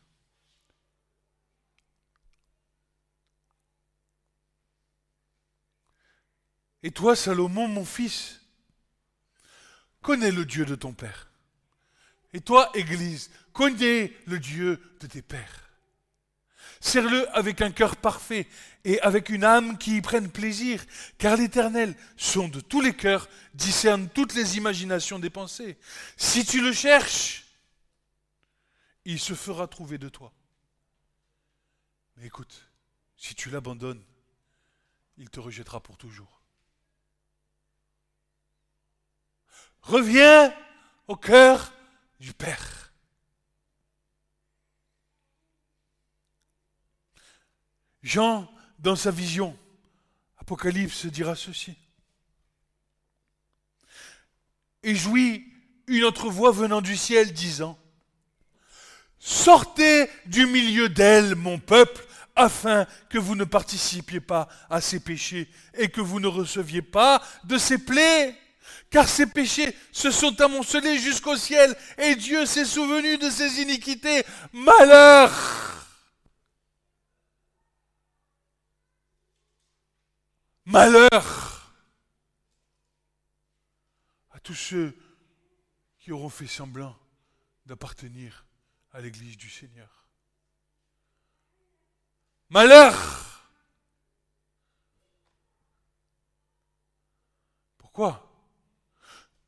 Et 6.82 6.90
toi, 6.90 7.16
Salomon, 7.16 7.68
mon 7.68 7.84
fils, 7.84 8.40
connais 10.02 10.32
le 10.32 10.44
Dieu 10.44 10.66
de 10.66 10.74
ton 10.74 10.92
Père. 10.92 11.30
Et 12.34 12.40
toi, 12.40 12.70
Église, 12.74 13.30
connais 13.52 14.12
le 14.26 14.38
Dieu 14.38 14.82
de 15.00 15.06
tes 15.06 15.22
pères. 15.22 15.63
Serre-le 16.84 17.26
avec 17.34 17.62
un 17.62 17.70
cœur 17.70 17.96
parfait 17.96 18.46
et 18.84 19.00
avec 19.00 19.30
une 19.30 19.42
âme 19.42 19.78
qui 19.78 19.96
y 19.96 20.02
prenne 20.02 20.30
plaisir, 20.30 20.84
car 21.16 21.38
l'Éternel, 21.38 21.96
son 22.18 22.46
de 22.46 22.60
tous 22.60 22.82
les 22.82 22.94
cœurs, 22.94 23.26
discerne 23.54 24.06
toutes 24.10 24.34
les 24.34 24.58
imaginations 24.58 25.18
des 25.18 25.30
pensées. 25.30 25.78
Si 26.18 26.44
tu 26.44 26.60
le 26.60 26.74
cherches, 26.74 27.46
il 29.06 29.18
se 29.18 29.32
fera 29.32 29.66
trouver 29.66 29.96
de 29.96 30.10
toi. 30.10 30.34
Mais 32.18 32.26
écoute, 32.26 32.70
si 33.16 33.34
tu 33.34 33.48
l'abandonnes, 33.48 34.04
il 35.16 35.30
te 35.30 35.40
rejettera 35.40 35.82
pour 35.82 35.96
toujours. 35.96 36.42
Reviens 39.80 40.54
au 41.08 41.16
cœur 41.16 41.72
du 42.20 42.34
Père. 42.34 42.83
Jean, 48.04 48.46
dans 48.78 48.96
sa 48.96 49.10
vision, 49.10 49.56
Apocalypse 50.38 51.06
dira 51.06 51.34
ceci. 51.34 51.74
Et 54.82 54.94
jouit 54.94 55.46
une 55.86 56.04
autre 56.04 56.28
voix 56.28 56.52
venant 56.52 56.82
du 56.82 56.96
ciel 56.96 57.32
disant, 57.32 57.78
Sortez 59.18 60.10
du 60.26 60.44
milieu 60.44 60.90
d'elle, 60.90 61.34
mon 61.34 61.58
peuple, 61.58 62.04
afin 62.36 62.86
que 63.08 63.16
vous 63.16 63.34
ne 63.34 63.44
participiez 63.44 64.20
pas 64.20 64.48
à 64.68 64.82
ses 64.82 65.00
péchés 65.00 65.48
et 65.78 65.88
que 65.88 66.02
vous 66.02 66.20
ne 66.20 66.26
receviez 66.26 66.82
pas 66.82 67.22
de 67.44 67.56
ses 67.56 67.78
plaies. 67.78 68.36
Car 68.90 69.08
ses 69.08 69.26
péchés 69.26 69.74
se 69.92 70.10
sont 70.10 70.38
amoncelés 70.42 70.98
jusqu'au 70.98 71.36
ciel 71.36 71.74
et 71.96 72.16
Dieu 72.16 72.44
s'est 72.44 72.66
souvenu 72.66 73.16
de 73.16 73.30
ses 73.30 73.62
iniquités. 73.62 74.24
Malheur 74.52 75.83
Malheur 80.66 81.74
à 84.30 84.40
tous 84.40 84.54
ceux 84.54 84.96
qui 85.98 86.12
auront 86.12 86.30
fait 86.30 86.46
semblant 86.46 86.96
d'appartenir 87.66 88.46
à 88.92 89.00
l'église 89.00 89.36
du 89.36 89.50
Seigneur. 89.50 90.06
Malheur 92.50 93.30
Pourquoi? 97.78 98.30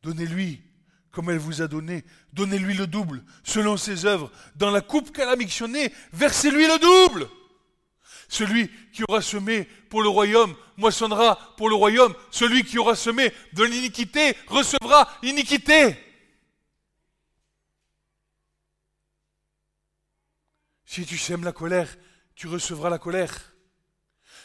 Donnez-lui 0.03 0.63
comme 1.17 1.31
elle 1.31 1.39
vous 1.39 1.63
a 1.63 1.67
donné, 1.67 2.05
donnez-lui 2.35 2.75
le 2.75 2.87
double, 2.87 3.25
selon 3.43 3.79
ses 3.79 4.05
œuvres. 4.05 4.31
Dans 4.55 4.71
la 4.71 4.83
coupe 4.83 5.13
qu'elle 5.13 5.31
a 5.31 5.35
mixtionnée, 5.35 5.91
versez-lui 6.13 6.67
le 6.67 6.79
double. 6.79 7.27
Celui 8.29 8.71
qui 8.93 9.03
aura 9.09 9.23
semé 9.23 9.65
pour 9.89 10.03
le 10.03 10.09
royaume 10.09 10.55
moissonnera 10.77 11.55
pour 11.57 11.69
le 11.69 11.75
royaume. 11.75 12.15
Celui 12.31 12.65
qui 12.65 12.79
aura 12.79 12.97
semé 12.97 13.33
de 13.53 13.65
l'iniquité 13.65 14.37
recevra 14.49 15.09
l'iniquité. 15.23 15.97
Si 20.85 21.05
tu 21.05 21.19
sèmes 21.19 21.45
la 21.45 21.53
colère, 21.53 21.97
tu 22.35 22.47
recevras 22.47 22.91
la 22.91 22.99
colère. 22.99 23.53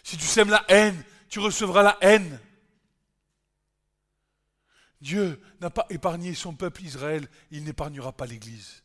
Si 0.04 0.18
tu 0.18 0.26
sèmes 0.26 0.50
la 0.50 0.66
haine, 0.68 1.04
tu 1.30 1.40
recevras 1.40 1.84
la 1.84 1.98
haine. 2.02 2.40
Dieu 5.00 5.42
n'a 5.62 5.70
pas 5.70 5.88
épargné 5.90 6.36
son 6.36 6.54
peuple 6.54 6.84
Israël, 6.84 7.28
il 7.50 7.64
n'épargnera 7.64 8.12
pas 8.12 8.26
l'Église. 8.26 8.81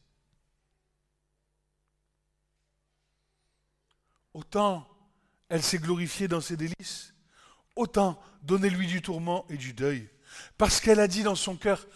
Autant 4.36 4.86
elle 5.48 5.62
s'est 5.62 5.78
glorifiée 5.78 6.28
dans 6.28 6.42
ses 6.42 6.58
délices, 6.58 7.14
autant 7.74 8.20
donnez-lui 8.42 8.86
du 8.86 9.00
tourment 9.00 9.46
et 9.48 9.56
du 9.56 9.72
deuil. 9.72 10.10
Parce 10.58 10.78
qu'elle 10.78 11.00
a 11.00 11.08
dit 11.08 11.22
dans 11.22 11.36
son 11.36 11.56
cœur, 11.56 11.86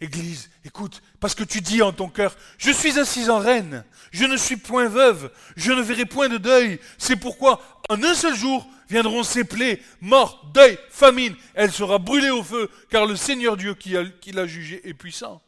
Église, 0.00 0.48
écoute, 0.64 1.02
parce 1.20 1.34
que 1.34 1.44
tu 1.44 1.60
dis 1.60 1.82
en 1.82 1.92
ton 1.92 2.08
cœur, 2.08 2.34
je 2.56 2.70
suis 2.70 2.98
assise 2.98 3.28
en 3.28 3.38
reine, 3.38 3.84
je 4.12 4.24
ne 4.24 4.38
suis 4.38 4.56
point 4.56 4.88
veuve, 4.88 5.30
je 5.54 5.72
ne 5.72 5.82
verrai 5.82 6.06
point 6.06 6.30
de 6.30 6.38
deuil. 6.38 6.80
C'est 6.96 7.16
pourquoi, 7.16 7.60
en 7.90 8.02
un 8.02 8.14
seul 8.14 8.34
jour, 8.34 8.66
viendront 8.88 9.22
ses 9.22 9.44
plaies, 9.44 9.82
mort, 10.00 10.50
deuil, 10.54 10.78
famine. 10.88 11.36
Elle 11.52 11.70
sera 11.70 11.98
brûlée 11.98 12.30
au 12.30 12.42
feu, 12.42 12.70
car 12.88 13.04
le 13.04 13.14
Seigneur 13.14 13.58
Dieu 13.58 13.74
qui 13.74 14.32
l'a 14.32 14.46
jugée 14.46 14.88
est 14.88 14.94
puissant. 14.94 15.42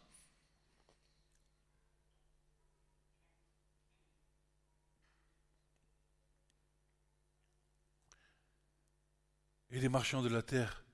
Et 9.75 9.81
les 9.81 9.89
marchands 9.89 10.23
de 10.23 10.29
la 10.29 10.41
terre 10.41 10.85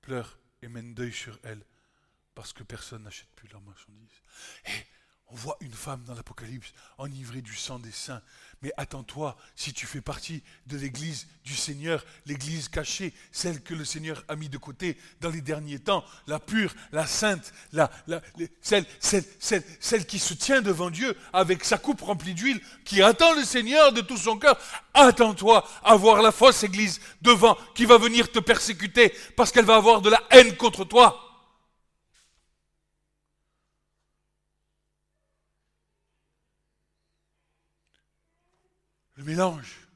pleurent 0.00 0.40
et 0.60 0.66
mènent 0.66 0.92
deuil 0.92 1.12
sur 1.12 1.38
elle 1.44 1.64
parce 2.34 2.52
que 2.52 2.64
personne 2.64 3.04
n'achète 3.04 3.30
plus 3.36 3.46
leurs 3.46 3.60
marchandises. 3.60 4.22
On 5.32 5.36
voit 5.36 5.56
une 5.60 5.72
femme 5.72 6.02
dans 6.04 6.14
l'Apocalypse 6.14 6.74
enivrée 6.98 7.40
du 7.40 7.56
sang 7.56 7.78
des 7.78 7.90
saints. 7.90 8.20
Mais 8.60 8.70
attends-toi, 8.76 9.36
si 9.56 9.72
tu 9.72 9.86
fais 9.86 10.02
partie 10.02 10.42
de 10.66 10.76
l'église 10.76 11.26
du 11.44 11.54
Seigneur, 11.54 12.04
l'église 12.26 12.68
cachée, 12.68 13.14
celle 13.32 13.62
que 13.62 13.72
le 13.74 13.84
Seigneur 13.84 14.22
a 14.28 14.36
mis 14.36 14.50
de 14.50 14.58
côté 14.58 14.98
dans 15.20 15.30
les 15.30 15.40
derniers 15.40 15.78
temps, 15.78 16.04
la 16.26 16.38
pure, 16.38 16.74
la 16.92 17.06
sainte, 17.06 17.54
la, 17.72 17.90
celle, 18.60 18.84
celle, 19.00 20.06
qui 20.06 20.18
se 20.18 20.34
tient 20.34 20.60
devant 20.60 20.90
Dieu 20.90 21.16
avec 21.32 21.64
sa 21.64 21.78
coupe 21.78 22.02
remplie 22.02 22.34
d'huile, 22.34 22.60
qui 22.84 23.02
attend 23.02 23.34
le 23.34 23.44
Seigneur 23.44 23.92
de 23.92 24.02
tout 24.02 24.18
son 24.18 24.38
cœur, 24.38 24.58
attends-toi 24.92 25.66
à 25.82 25.96
voir 25.96 26.20
la 26.20 26.30
fausse 26.30 26.62
église 26.62 27.00
devant 27.22 27.56
qui 27.74 27.86
va 27.86 27.96
venir 27.96 28.30
te 28.30 28.38
persécuter 28.38 29.14
parce 29.34 29.50
qu'elle 29.50 29.64
va 29.64 29.76
avoir 29.76 30.02
de 30.02 30.10
la 30.10 30.22
haine 30.30 30.56
contre 30.56 30.84
toi. 30.84 31.31
Mélange, 39.22 39.88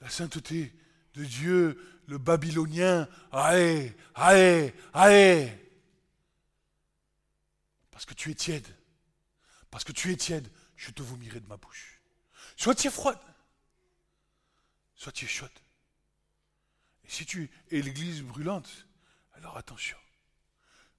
la 0.00 0.08
sainteté 0.08 0.74
de 1.14 1.24
Dieu, 1.24 2.02
le 2.06 2.18
babylonien, 2.18 3.08
aïe, 3.32 3.94
aïe, 4.14 4.72
aïe. 4.92 5.58
Parce 7.90 8.06
que 8.06 8.14
tu 8.14 8.30
es 8.30 8.34
tiède, 8.34 8.66
parce 9.70 9.84
que 9.84 9.92
tu 9.92 10.10
es 10.12 10.16
tiède, 10.16 10.50
je 10.76 10.90
te 10.90 11.02
vomirai 11.02 11.40
de 11.40 11.46
ma 11.46 11.56
bouche. 11.56 12.00
Soit 12.56 12.74
tu 12.74 12.88
es 12.88 12.90
froide, 12.90 13.20
soit 14.94 15.12
tu 15.12 15.24
es 15.24 15.28
chaude. 15.28 15.50
Et 17.04 17.10
si 17.10 17.26
tu 17.26 17.50
es 17.70 17.82
l'église 17.82 18.22
brûlante, 18.22 18.86
alors 19.32 19.56
attention, 19.56 19.98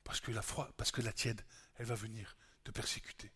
parce 0.03 0.19
que 0.19 0.31
la 0.31 0.41
froide, 0.41 0.71
parce 0.77 0.91
que 0.91 1.01
la 1.01 1.13
tiède, 1.13 1.43
elle 1.75 1.85
va 1.85 1.95
venir 1.95 2.35
te 2.63 2.71
persécuter 2.71 3.31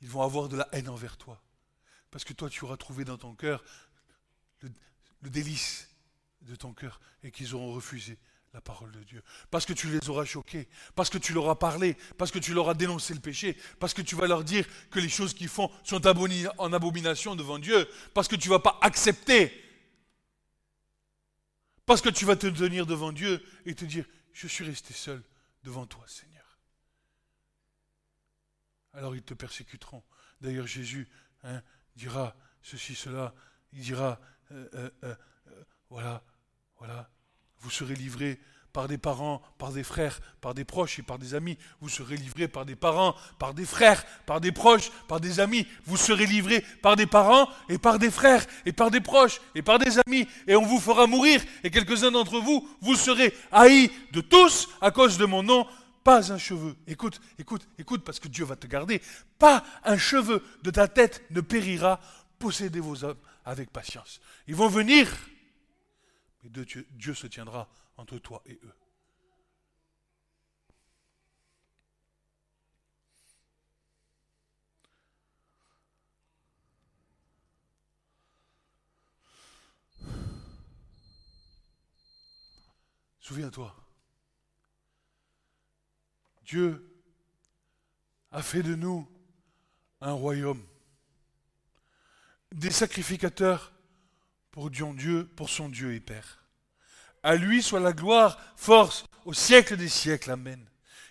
ils 0.00 0.08
vont 0.08 0.22
avoir 0.22 0.48
de 0.48 0.56
la 0.56 0.68
haine 0.72 0.88
envers 0.88 1.16
toi. 1.16 1.42
Parce 2.10 2.24
que 2.24 2.32
toi, 2.32 2.50
tu 2.50 2.64
auras 2.64 2.76
trouvé 2.76 3.04
dans 3.04 3.18
ton 3.18 3.34
cœur 3.34 3.62
le, 4.60 5.30
délice 5.30 5.88
de 6.42 6.56
ton 6.56 6.72
cœur 6.72 7.00
et 7.22 7.30
qu'ils 7.30 7.54
auront 7.54 7.72
refusé 7.72 8.18
la 8.52 8.60
parole 8.60 8.90
de 8.90 9.02
Dieu. 9.04 9.22
Parce 9.50 9.64
que 9.64 9.72
tu 9.72 9.88
les 9.88 10.08
auras 10.08 10.24
choqués, 10.24 10.68
parce 10.94 11.10
que 11.10 11.18
tu 11.18 11.32
leur 11.32 11.48
as 11.50 11.58
parlé, 11.58 11.96
parce 12.18 12.30
que 12.30 12.38
tu 12.38 12.52
leur 12.52 12.68
as 12.68 12.74
dénoncé 12.74 13.14
le 13.14 13.20
péché, 13.20 13.56
parce 13.78 13.94
que 13.94 14.02
tu 14.02 14.16
vas 14.16 14.26
leur 14.26 14.42
dire 14.42 14.66
que 14.90 14.98
les 14.98 15.08
choses 15.08 15.34
qu'ils 15.34 15.48
font 15.48 15.70
sont 15.84 16.04
en 16.06 16.72
abomination 16.72 17.36
devant 17.36 17.58
Dieu, 17.58 17.88
parce 18.12 18.26
que 18.26 18.36
tu 18.36 18.48
ne 18.48 18.54
vas 18.54 18.58
pas 18.58 18.78
accepter, 18.80 19.52
parce 21.86 22.00
que 22.00 22.08
tu 22.08 22.24
vas 22.24 22.36
te 22.36 22.48
tenir 22.48 22.86
devant 22.86 23.12
Dieu 23.12 23.44
et 23.66 23.74
te 23.74 23.84
dire, 23.84 24.06
je 24.32 24.48
suis 24.48 24.64
resté 24.64 24.94
seul 24.94 25.22
devant 25.62 25.86
toi, 25.86 26.04
Seigneur 26.08 26.39
alors 28.94 29.14
ils 29.14 29.22
te 29.22 29.34
persécuteront. 29.34 30.02
D'ailleurs, 30.40 30.66
Jésus 30.66 31.08
hein, 31.42 31.62
dira 31.96 32.36
ceci, 32.62 32.94
cela, 32.94 33.34
il 33.72 33.80
dira, 33.80 34.20
euh, 34.52 34.68
euh, 34.74 34.90
euh, 35.04 35.14
voilà, 35.88 36.22
voilà, 36.78 37.08
vous 37.60 37.70
serez 37.70 37.94
livrés 37.94 38.40
par 38.72 38.88
des 38.88 38.98
parents, 38.98 39.42
par 39.58 39.72
des 39.72 39.82
frères, 39.82 40.20
par 40.40 40.54
des 40.54 40.64
proches 40.64 40.98
et 40.98 41.02
par 41.02 41.18
des 41.18 41.34
amis. 41.34 41.58
Vous 41.80 41.88
serez 41.88 42.16
livrés 42.16 42.48
par 42.48 42.64
des 42.64 42.76
parents, 42.76 43.14
par 43.38 43.52
des 43.52 43.64
frères, 43.64 44.04
par 44.26 44.40
des 44.40 44.52
proches, 44.52 44.90
par 45.08 45.20
des 45.20 45.40
amis. 45.40 45.66
Vous 45.86 45.96
serez 45.96 46.26
livrés 46.26 46.64
par 46.82 46.96
des 46.96 47.06
parents 47.06 47.48
et 47.68 47.78
par 47.78 47.98
des 47.98 48.10
frères 48.10 48.46
et 48.64 48.72
par 48.72 48.90
des 48.90 49.00
proches 49.00 49.40
et 49.54 49.62
par 49.62 49.78
des 49.78 49.98
amis. 50.06 50.28
Et 50.46 50.54
on 50.54 50.64
vous 50.64 50.78
fera 50.78 51.06
mourir. 51.06 51.42
Et 51.64 51.70
quelques-uns 51.70 52.12
d'entre 52.12 52.38
vous, 52.38 52.68
vous 52.80 52.94
serez 52.94 53.34
haïs 53.50 53.90
de 54.12 54.20
tous 54.20 54.68
à 54.80 54.90
cause 54.90 55.18
de 55.18 55.24
mon 55.24 55.42
nom 55.42 55.66
pas 56.04 56.32
un 56.32 56.38
cheveu, 56.38 56.76
écoute, 56.86 57.20
écoute, 57.38 57.68
écoute, 57.78 58.04
parce 58.04 58.20
que 58.20 58.28
Dieu 58.28 58.44
va 58.44 58.56
te 58.56 58.66
garder, 58.66 59.02
pas 59.38 59.64
un 59.84 59.98
cheveu 59.98 60.42
de 60.62 60.70
ta 60.70 60.88
tête 60.88 61.22
ne 61.30 61.40
périra, 61.40 62.00
possédez 62.38 62.80
vos 62.80 63.04
hommes 63.04 63.18
avec 63.44 63.70
patience. 63.70 64.20
Ils 64.46 64.54
vont 64.54 64.68
venir, 64.68 65.08
mais 66.42 66.50
Dieu, 66.50 66.86
Dieu 66.92 67.14
se 67.14 67.26
tiendra 67.26 67.68
entre 67.96 68.18
toi 68.18 68.42
et 68.46 68.58
eux. 68.64 68.74
Souviens-toi, 83.20 83.76
Dieu 86.50 86.84
a 88.32 88.42
fait 88.42 88.64
de 88.64 88.74
nous 88.74 89.08
un 90.00 90.10
royaume, 90.10 90.60
des 92.50 92.72
sacrificateurs 92.72 93.72
pour 94.50 94.68
Dieu, 94.68 95.30
pour 95.36 95.48
son 95.48 95.68
Dieu 95.68 95.94
et 95.94 96.00
Père. 96.00 96.44
À 97.22 97.36
lui 97.36 97.62
soit 97.62 97.78
la 97.78 97.92
gloire, 97.92 98.36
force, 98.56 99.04
au 99.24 99.32
siècle 99.32 99.76
des 99.76 99.88
siècles. 99.88 100.32
Amen. 100.32 100.68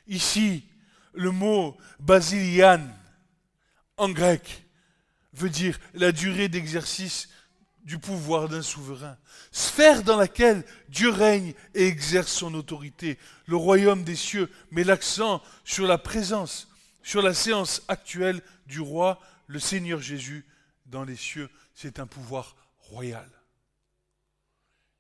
Ici, 0.08 0.68
le 1.14 1.32
mot 1.32 1.78
basilian 2.02 2.86
en 3.96 4.10
grec 4.10 4.66
veut 5.32 5.50
dire 5.50 5.80
la 5.94 6.12
durée 6.12 6.50
d'exercice 6.50 7.30
du 7.84 7.98
pouvoir 7.98 8.50
d'un 8.50 8.62
souverain, 8.62 9.18
sphère 9.52 10.04
dans 10.04 10.18
laquelle 10.18 10.66
Dieu 10.90 11.10
règne 11.10 11.54
et 11.74 11.88
exerce 11.88 12.32
son 12.32 12.54
autorité. 12.54 13.18
Le 13.46 13.56
royaume 13.56 14.04
des 14.04 14.16
cieux 14.16 14.52
met 14.72 14.84
l'accent 14.84 15.42
sur 15.64 15.88
la 15.88 15.98
présence, 15.98 16.68
sur 17.04 17.22
la 17.22 17.34
séance 17.34 17.82
actuelle 17.88 18.42
du 18.68 18.80
roi, 18.80 19.20
le 19.48 19.60
Seigneur 19.60 20.02
Jésus 20.02 20.46
dans 20.86 21.04
les 21.04 21.16
cieux. 21.16 21.50
C'est 21.74 22.00
un 22.00 22.08
pouvoir 22.08 22.56
royal. 22.78 23.30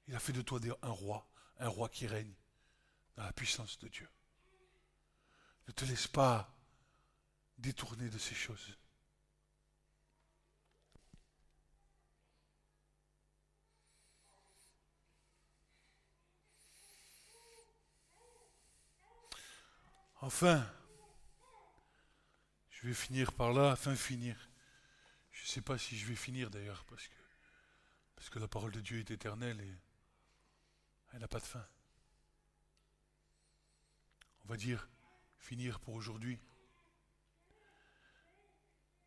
Il 0.08 0.16
a 0.16 0.20
fait 0.20 0.34
de 0.34 0.42
toi 0.42 0.60
un 0.82 0.90
roi, 0.90 1.30
un 1.60 1.68
roi 1.68 1.90
qui 1.90 2.08
règne 2.08 2.34
dans 3.16 3.24
la 3.24 3.34
puissance 3.34 3.78
de 3.80 3.88
Dieu. 3.88 4.10
Ne 5.68 5.74
te 5.74 5.86
laisse 5.86 6.08
pas 6.08 6.52
détourner 7.60 8.10
de 8.10 8.18
ces 8.18 8.34
choses. 8.34 8.76
Enfin, 20.22 20.70
je 22.70 22.88
vais 22.88 22.94
finir 22.94 23.32
par 23.32 23.54
là, 23.54 23.72
enfin 23.72 23.96
finir. 23.96 24.50
Je 25.32 25.44
ne 25.44 25.48
sais 25.48 25.62
pas 25.62 25.78
si 25.78 25.98
je 25.98 26.06
vais 26.06 26.16
finir 26.16 26.50
d'ailleurs, 26.50 26.84
parce 26.86 27.08
que, 27.08 27.16
parce 28.16 28.30
que 28.30 28.40
la 28.40 28.50
parole 28.50 28.74
de 28.74 28.82
Dieu 28.82 29.00
est 29.00 29.12
éternelle 29.12 29.62
et 29.62 29.78
elle 31.14 31.22
n'a 31.22 31.30
pas 31.30 31.40
de 31.40 31.46
fin. 31.46 31.66
On 34.44 34.50
va 34.50 34.58
dire 34.58 34.90
finir 35.38 35.80
pour 35.80 35.94
aujourd'hui. 35.94 36.38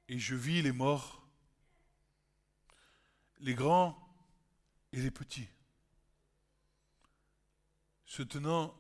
Et 0.09 0.19
je 0.19 0.35
vis 0.35 0.63
les 0.63 0.73
morts, 0.73 1.29
les 3.41 3.55
grands 3.55 3.99
et 4.93 5.03
les 5.03 5.11
petits, 5.11 5.51
se 8.07 8.23
tenant 8.23 8.75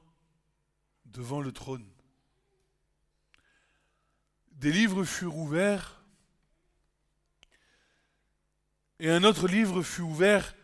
devant 1.04 1.42
le 1.42 1.52
trône 1.52 1.91
des 4.52 4.72
livres 4.72 5.04
furent 5.04 5.36
ouverts 5.36 6.02
et 8.98 9.10
un 9.10 9.24
autre 9.24 9.48
livre 9.48 9.82
fut 9.82 10.02
ouvert 10.02 10.54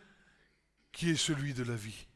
qui 0.92 1.10
est 1.10 1.16
celui 1.16 1.54
de 1.54 1.64
la 1.64 1.74
vie. 1.74 2.06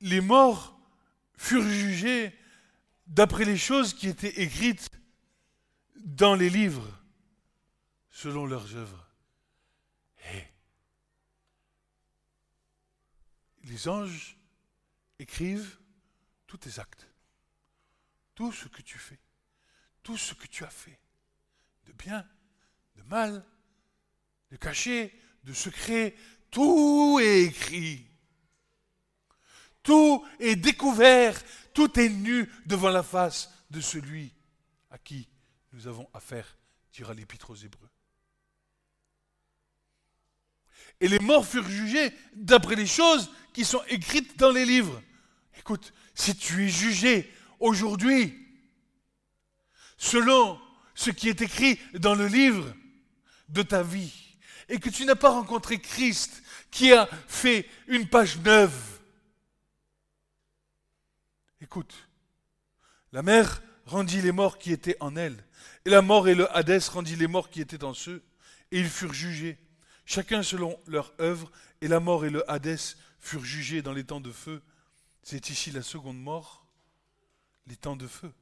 Les 0.00 0.20
morts 0.20 0.78
furent 1.36 1.68
jugés 1.68 2.34
d'après 3.06 3.44
les 3.44 3.58
choses 3.58 3.94
qui 3.94 4.08
étaient 4.08 4.42
écrites 4.42 4.90
dans 5.96 6.34
les 6.34 6.50
livres 6.50 6.88
selon 8.10 8.46
leurs 8.46 8.74
œuvres. 8.74 9.06
Les 13.66 13.88
anges 13.88 14.36
écrivent 15.18 15.78
tous 16.46 16.56
tes 16.56 16.78
actes, 16.78 17.06
tout 18.36 18.52
ce 18.52 18.68
que 18.68 18.82
tu 18.82 18.98
fais, 18.98 19.18
tout 20.04 20.16
ce 20.16 20.34
que 20.34 20.46
tu 20.46 20.62
as 20.62 20.70
fait, 20.70 21.00
de 21.86 21.92
bien, 21.92 22.24
de 22.94 23.02
mal, 23.02 23.44
de 24.52 24.56
caché, 24.56 25.18
de 25.42 25.52
secret, 25.52 26.14
tout 26.50 27.18
est 27.20 27.44
écrit. 27.44 28.06
Tout 29.82 30.24
est 30.38 30.56
découvert, 30.56 31.40
tout 31.72 31.98
est 31.98 32.08
nu 32.08 32.48
devant 32.66 32.90
la 32.90 33.02
face 33.02 33.50
de 33.70 33.80
celui 33.80 34.32
à 34.90 34.98
qui 34.98 35.28
nous 35.72 35.86
avons 35.86 36.08
affaire, 36.12 36.56
dira 36.92 37.14
l'Épître 37.14 37.50
aux 37.50 37.56
Hébreux. 37.56 37.88
Et 41.00 41.08
les 41.08 41.18
morts 41.18 41.46
furent 41.46 41.68
jugés 41.68 42.12
d'après 42.34 42.74
les 42.74 42.86
choses 42.86 43.30
qui 43.52 43.64
sont 43.64 43.82
écrites 43.88 44.38
dans 44.38 44.50
les 44.50 44.64
livres. 44.64 45.02
Écoute, 45.58 45.92
si 46.14 46.36
tu 46.36 46.64
es 46.64 46.68
jugé 46.68 47.32
aujourd'hui 47.60 48.34
selon 49.96 50.60
ce 50.94 51.10
qui 51.10 51.28
est 51.28 51.42
écrit 51.42 51.78
dans 51.94 52.14
le 52.14 52.26
livre 52.26 52.74
de 53.48 53.62
ta 53.62 53.82
vie, 53.82 54.36
et 54.68 54.80
que 54.80 54.90
tu 54.90 55.04
n'as 55.04 55.14
pas 55.14 55.30
rencontré 55.30 55.78
Christ 55.78 56.42
qui 56.70 56.92
a 56.92 57.08
fait 57.28 57.68
une 57.86 58.08
page 58.08 58.38
neuve, 58.38 58.74
écoute, 61.60 61.94
la 63.12 63.22
mer 63.22 63.62
rendit 63.84 64.20
les 64.20 64.32
morts 64.32 64.58
qui 64.58 64.72
étaient 64.72 64.96
en 65.00 65.16
elle, 65.16 65.44
et 65.84 65.90
la 65.90 66.02
mort 66.02 66.28
et 66.28 66.34
le 66.34 66.54
Hadès 66.56 66.88
rendit 66.88 67.16
les 67.16 67.28
morts 67.28 67.50
qui 67.50 67.60
étaient 67.60 67.84
en 67.84 67.94
ceux, 67.94 68.22
et 68.72 68.80
ils 68.80 68.88
furent 68.88 69.14
jugés, 69.14 69.58
chacun 70.04 70.42
selon 70.42 70.78
leur 70.86 71.14
œuvre, 71.20 71.50
et 71.80 71.88
la 71.88 72.00
mort 72.00 72.24
et 72.24 72.30
le 72.30 72.48
Hadès 72.50 72.96
furent 73.20 73.44
jugés 73.44 73.82
dans 73.82 73.92
les 73.92 74.04
temps 74.04 74.20
de 74.20 74.32
feu. 74.32 74.62
C'est 75.22 75.50
ici 75.50 75.70
la 75.70 75.82
seconde 75.82 76.20
mort, 76.20 76.65
les 77.66 77.76
temps 77.76 77.96
de 77.96 78.06
feu. 78.06 78.32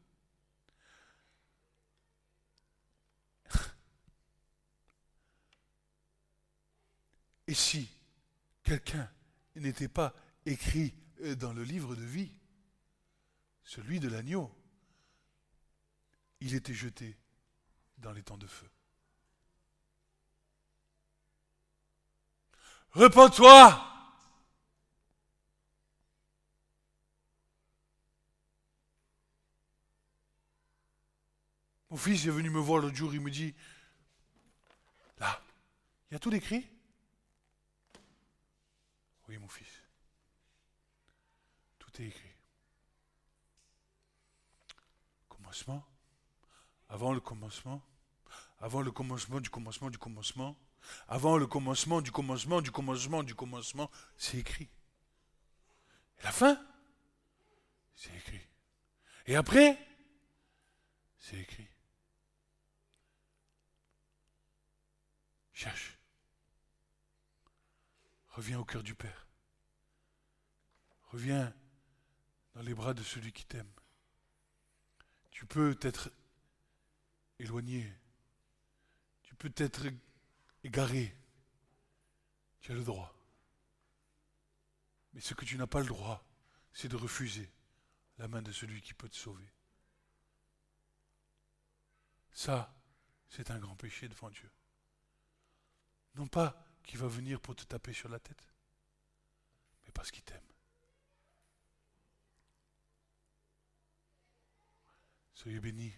Et 7.47 7.55
si 7.55 7.89
quelqu'un 8.63 9.11
n'était 9.57 9.89
pas 9.89 10.15
écrit 10.47 10.95
euh, 11.23 11.35
dans 11.37 11.53
le 11.53 11.63
livre 11.63 11.97
de 11.97 12.05
vie, 12.05 12.33
celui 13.65 14.01
de 14.01 14.09
l'agneau, 14.09 14.55
il 16.41 16.55
était 16.55 16.75
jeté 16.75 17.17
dans 17.99 18.13
les 18.13 18.23
temps 18.23 18.37
de 18.37 18.47
feu. 18.47 18.69
Repends-toi 22.91 23.94
Mon 31.95 31.99
fils 31.99 32.27
est 32.27 32.31
venu 32.31 32.51
me 32.51 32.59
voir 32.59 32.81
l'autre 32.83 32.97
jour, 32.97 33.15
il 33.15 33.21
me 33.21 33.31
dit, 33.31 33.55
là, 35.21 35.41
il 36.11 36.15
y 36.15 36.17
a 36.17 36.19
tout 36.19 36.35
écrit 36.35 36.69
Oui, 39.29 39.39
mon 39.39 39.47
fils. 39.47 39.69
Tout 41.79 42.03
est 42.03 42.07
écrit. 42.07 42.35
Commencement, 45.29 45.87
avant 46.89 47.13
le 47.13 47.21
commencement, 47.21 47.81
avant 48.59 48.83
le 48.83 48.91
commencement 48.91 49.39
du 49.39 49.49
commencement 49.49 49.89
du 49.89 49.99
commencement, 49.99 50.57
avant 51.07 51.37
le 51.37 51.47
commencement 51.47 52.01
du 52.01 52.11
commencement 52.11 52.61
du 52.61 52.73
commencement 52.73 53.23
du 53.23 53.37
commencement, 53.37 53.89
c'est 54.17 54.39
écrit. 54.39 54.69
Et 56.19 56.25
la 56.25 56.33
fin, 56.33 56.61
c'est 57.95 58.17
écrit. 58.17 58.49
Et 59.27 59.37
après, 59.37 59.79
c'est 61.21 61.39
écrit. 61.39 61.69
Cherche. 65.55 65.97
Reviens 68.31 68.59
au 68.59 68.65
cœur 68.65 68.83
du 68.83 68.95
Père. 68.95 69.29
Reviens 71.13 71.55
dans 72.55 72.63
les 72.63 72.75
bras 72.75 72.93
de 72.93 73.05
celui 73.05 73.33
qui 73.33 73.45
t'aime. 73.47 73.71
Tu 75.31 75.47
peux 75.47 75.75
t'être 75.77 76.11
éloigné. 77.39 77.93
Tu 79.23 79.37
peux 79.37 79.49
t'être 79.49 79.87
égaré. 80.65 81.17
Tu 82.61 82.73
as 82.73 82.75
le 82.75 82.83
droit. 82.83 83.15
Mais 85.13 85.21
ce 85.21 85.35
que 85.35 85.45
tu 85.45 85.57
n'as 85.57 85.69
pas 85.69 85.81
le 85.81 85.87
droit, 85.87 86.27
c'est 86.73 86.89
de 86.89 86.97
refuser 86.97 87.49
la 88.19 88.27
main 88.27 88.43
de 88.43 88.51
celui 88.51 88.83
qui 88.83 88.95
peut 88.95 89.09
te 89.09 89.17
sauver. 89.17 89.49
Ça, 92.33 92.75
c'est 93.29 93.53
un 93.53 93.59
grand 93.59 93.77
péché 93.77 94.09
devant 94.09 94.31
Dieu. 94.31 94.51
Non 96.15 96.27
pas 96.27 96.65
qu'il 96.85 96.99
va 96.99 97.09
venir 97.09 97.41
pour 97.41 97.57
te 97.57 97.65
taper 97.65 97.93
sur 97.93 98.09
la 98.09 98.21
tête, 98.21 98.47
mais 99.85 99.93
parce 99.93 100.11
qu'il 100.11 100.23
t'aime. 100.23 100.41
Soyez 105.35 105.61
bénis. 105.61 105.95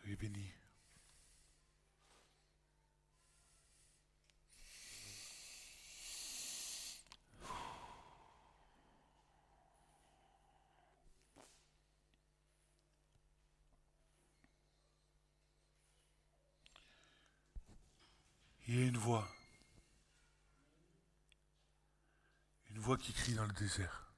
Soyez 0.00 0.16
bénis. 0.16 0.55
Une 22.70 22.80
voix 22.80 22.98
qui 22.98 23.12
crie 23.12 23.34
dans 23.34 23.46
le 23.46 23.52
désert. 23.52 24.12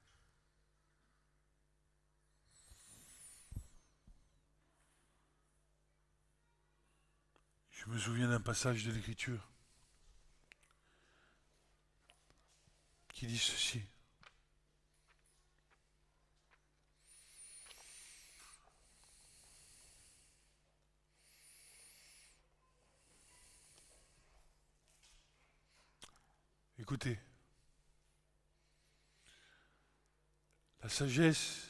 Je 7.69 7.85
me 7.85 7.99
souviens 7.99 8.29
d'un 8.29 8.41
passage 8.41 8.83
de 8.83 8.91
l'Écriture 8.91 9.47
qui 13.09 13.27
dit 13.27 13.37
ceci. 13.37 13.83
Écoutez, 26.89 27.19
la 30.81 30.89
sagesse 30.89 31.67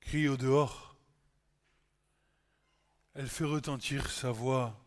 crie 0.00 0.26
au 0.26 0.36
dehors 0.36 0.96
elle 3.14 3.28
fait 3.28 3.44
retentir 3.44 4.10
sa 4.10 4.32
voix 4.32 4.84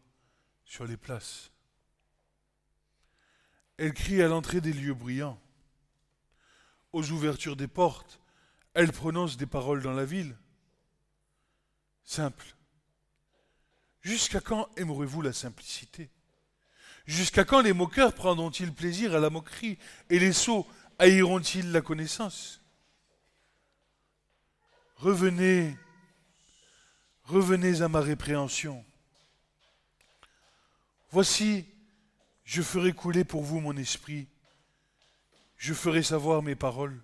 sur 0.65 0.85
les 0.85 0.97
places. 0.97 1.53
Elle 3.77 3.93
crie 3.93 4.21
à 4.21 4.27
l'entrée 4.27 4.59
des 4.59 4.73
lieux 4.73 4.93
brillants. 4.93 5.41
Aux 6.91 7.11
ouvertures 7.11 7.55
des 7.55 7.69
portes, 7.69 8.19
elle 8.73 8.91
prononce 8.91 9.37
des 9.37 9.45
paroles 9.45 9.83
dans 9.83 9.93
la 9.93 10.03
ville. 10.03 10.37
Simple. 12.03 12.57
Jusqu'à 14.01 14.41
quand 14.41 14.67
aimerez-vous 14.75 15.21
la 15.21 15.31
simplicité? 15.31 16.09
Jusqu'à 17.05 17.43
quand 17.43 17.61
les 17.61 17.73
moqueurs 17.73 18.13
prendront-ils 18.13 18.73
plaisir 18.73 19.15
à 19.15 19.19
la 19.19 19.29
moquerie 19.29 19.77
et 20.09 20.19
les 20.19 20.33
sots 20.33 20.67
haïront-ils 20.99 21.71
la 21.71 21.81
connaissance? 21.81 22.61
Revenez 24.97 25.75
Revenez 27.31 27.81
à 27.81 27.87
ma 27.87 28.01
répréhension. 28.01 28.83
Voici, 31.11 31.65
je 32.43 32.61
ferai 32.61 32.91
couler 32.91 33.23
pour 33.23 33.41
vous 33.41 33.61
mon 33.61 33.77
esprit, 33.77 34.27
je 35.55 35.73
ferai 35.73 36.03
savoir 36.03 36.41
mes 36.41 36.55
paroles. 36.55 37.01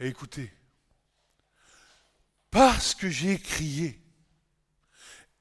Écoutez, 0.00 0.50
parce 2.50 2.94
que 2.94 3.10
j'ai 3.10 3.38
crié 3.38 4.00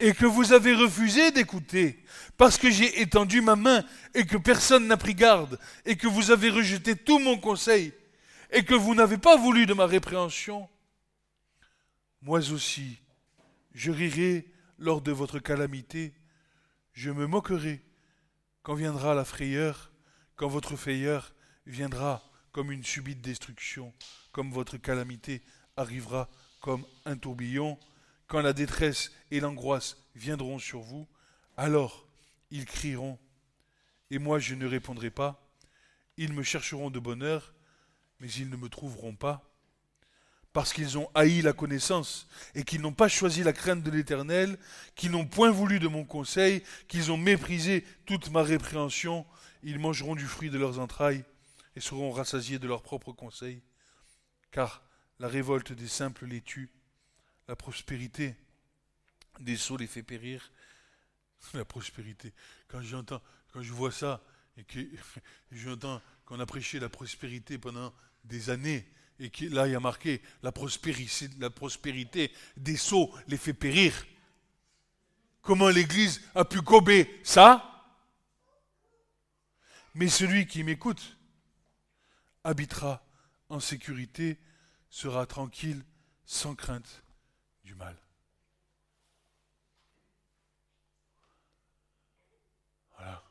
et 0.03 0.13
que 0.13 0.25
vous 0.25 0.51
avez 0.51 0.73
refusé 0.73 1.31
d'écouter, 1.31 1.97
parce 2.35 2.57
que 2.57 2.69
j'ai 2.69 2.99
étendu 2.99 3.39
ma 3.39 3.55
main 3.55 3.85
et 4.13 4.25
que 4.25 4.35
personne 4.35 4.85
n'a 4.85 4.97
pris 4.97 5.15
garde, 5.15 5.57
et 5.85 5.95
que 5.95 6.07
vous 6.07 6.29
avez 6.29 6.49
rejeté 6.49 6.97
tout 6.97 7.19
mon 7.19 7.37
conseil, 7.37 7.93
et 8.51 8.65
que 8.65 8.73
vous 8.73 8.95
n'avez 8.95 9.17
pas 9.17 9.37
voulu 9.37 9.65
de 9.65 9.73
ma 9.73 9.85
répréhension, 9.85 10.69
moi 12.21 12.39
aussi, 12.51 12.99
Je 13.75 13.91
rirai 13.91 14.45
lors 14.77 15.01
de 15.01 15.13
votre 15.13 15.39
calamité, 15.39 16.13
je 16.91 17.09
me 17.09 17.25
moquerai 17.25 17.81
quand 18.61 18.75
viendra 18.75 19.15
la 19.15 19.23
frayeur, 19.23 19.89
quand 20.35 20.49
votre 20.49 20.75
frayeur 20.75 21.33
viendra 21.65 22.21
comme 22.51 22.73
une 22.73 22.83
subite 22.83 23.21
destruction, 23.21 23.93
comme 24.33 24.51
votre 24.51 24.75
calamité 24.75 25.41
arrivera 25.77 26.29
comme 26.59 26.85
un 27.05 27.15
tourbillon, 27.15 27.79
quand 28.27 28.41
la 28.41 28.53
détresse 28.53 29.11
et 29.31 29.39
l'angoisse 29.39 29.97
viendront 30.15 30.59
sur 30.59 30.81
vous, 30.81 31.07
alors 31.57 32.07
ils 32.51 32.65
crieront, 32.65 33.19
et 34.11 34.19
moi 34.19 34.39
je 34.39 34.55
ne 34.55 34.67
répondrai 34.67 35.09
pas, 35.09 35.47
ils 36.17 36.33
me 36.33 36.43
chercheront 36.43 36.89
de 36.89 36.99
bonheur, 36.99 37.53
mais 38.19 38.31
ils 38.31 38.49
ne 38.49 38.55
me 38.55 38.69
trouveront 38.69 39.15
pas, 39.15 39.49
parce 40.53 40.71
qu'ils 40.71 40.97
ont 40.99 41.09
haï 41.15 41.41
la 41.41 41.53
connaissance, 41.53 42.27
et 42.53 42.63
qu'ils 42.63 42.81
n'ont 42.81 42.93
pas 42.93 43.07
choisi 43.07 43.43
la 43.43 43.53
crainte 43.53 43.83
de 43.83 43.89
l'Éternel, 43.89 44.57
qu'ils 44.95 45.11
n'ont 45.11 45.25
point 45.25 45.49
voulu 45.49 45.79
de 45.79 45.87
mon 45.87 46.05
conseil, 46.05 46.63
qu'ils 46.87 47.11
ont 47.11 47.17
méprisé 47.17 47.83
toute 48.05 48.29
ma 48.29 48.43
répréhension, 48.43 49.25
ils 49.63 49.79
mangeront 49.79 50.15
du 50.15 50.25
fruit 50.25 50.51
de 50.51 50.59
leurs 50.59 50.79
entrailles, 50.79 51.23
et 51.75 51.79
seront 51.79 52.11
rassasiés 52.11 52.59
de 52.59 52.67
leurs 52.67 52.83
propres 52.83 53.13
conseils, 53.13 53.63
car 54.51 54.83
la 55.19 55.27
révolte 55.27 55.73
des 55.73 55.87
simples 55.87 56.27
les 56.27 56.41
tue, 56.41 56.69
la 57.47 57.55
prospérité 57.55 58.35
des 59.39 59.57
sots 59.57 59.77
les 59.77 59.87
fait 59.87 60.03
périr. 60.03 60.51
La 61.53 61.65
prospérité. 61.65 62.33
Quand 62.69 62.81
j'entends, 62.81 63.21
quand 63.51 63.61
je 63.61 63.73
vois 63.73 63.91
ça, 63.91 64.23
et 64.55 64.63
que 64.63 64.79
j'entends 65.51 66.01
qu'on 66.25 66.39
a 66.39 66.45
prêché 66.45 66.79
la 66.79 66.87
prospérité 66.87 67.57
pendant 67.57 67.93
des 68.23 68.49
années, 68.49 68.87
et 69.19 69.29
que 69.29 69.45
là 69.45 69.67
il 69.67 69.71
y 69.71 69.75
a 69.75 69.79
marqué 69.81 70.21
la 70.41 70.53
prospérité, 70.53 71.29
la 71.39 71.49
prospérité 71.49 72.31
des 72.55 72.77
sots 72.77 73.13
les 73.27 73.35
fait 73.35 73.53
périr. 73.53 74.05
Comment 75.41 75.67
l'Église 75.67 76.21
a 76.33 76.45
pu 76.45 76.61
gober 76.61 77.19
ça? 77.23 77.69
Mais 79.95 80.07
celui 80.07 80.47
qui 80.47 80.63
m'écoute 80.63 81.17
habitera 82.45 83.05
en 83.49 83.59
sécurité, 83.59 84.39
sera 84.89 85.25
tranquille, 85.25 85.83
sans 86.25 86.55
crainte 86.55 87.03
Voilà. 92.97 93.21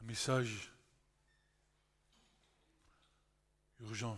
Un 0.00 0.04
message 0.04 0.72
urgent. 3.80 4.16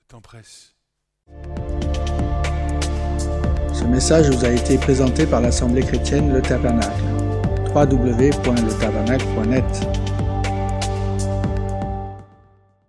Le 0.00 0.06
temps 0.08 0.20
presse. 0.20 0.74
Ce 3.72 3.84
message 3.84 4.28
vous 4.30 4.44
a 4.44 4.50
été 4.50 4.76
présenté 4.78 5.26
par 5.26 5.40
l'Assemblée 5.40 5.82
chrétienne 5.82 6.32
Le 6.32 6.42
Tabernacle. 6.42 7.02
www.letabernacle.net 7.74 10.13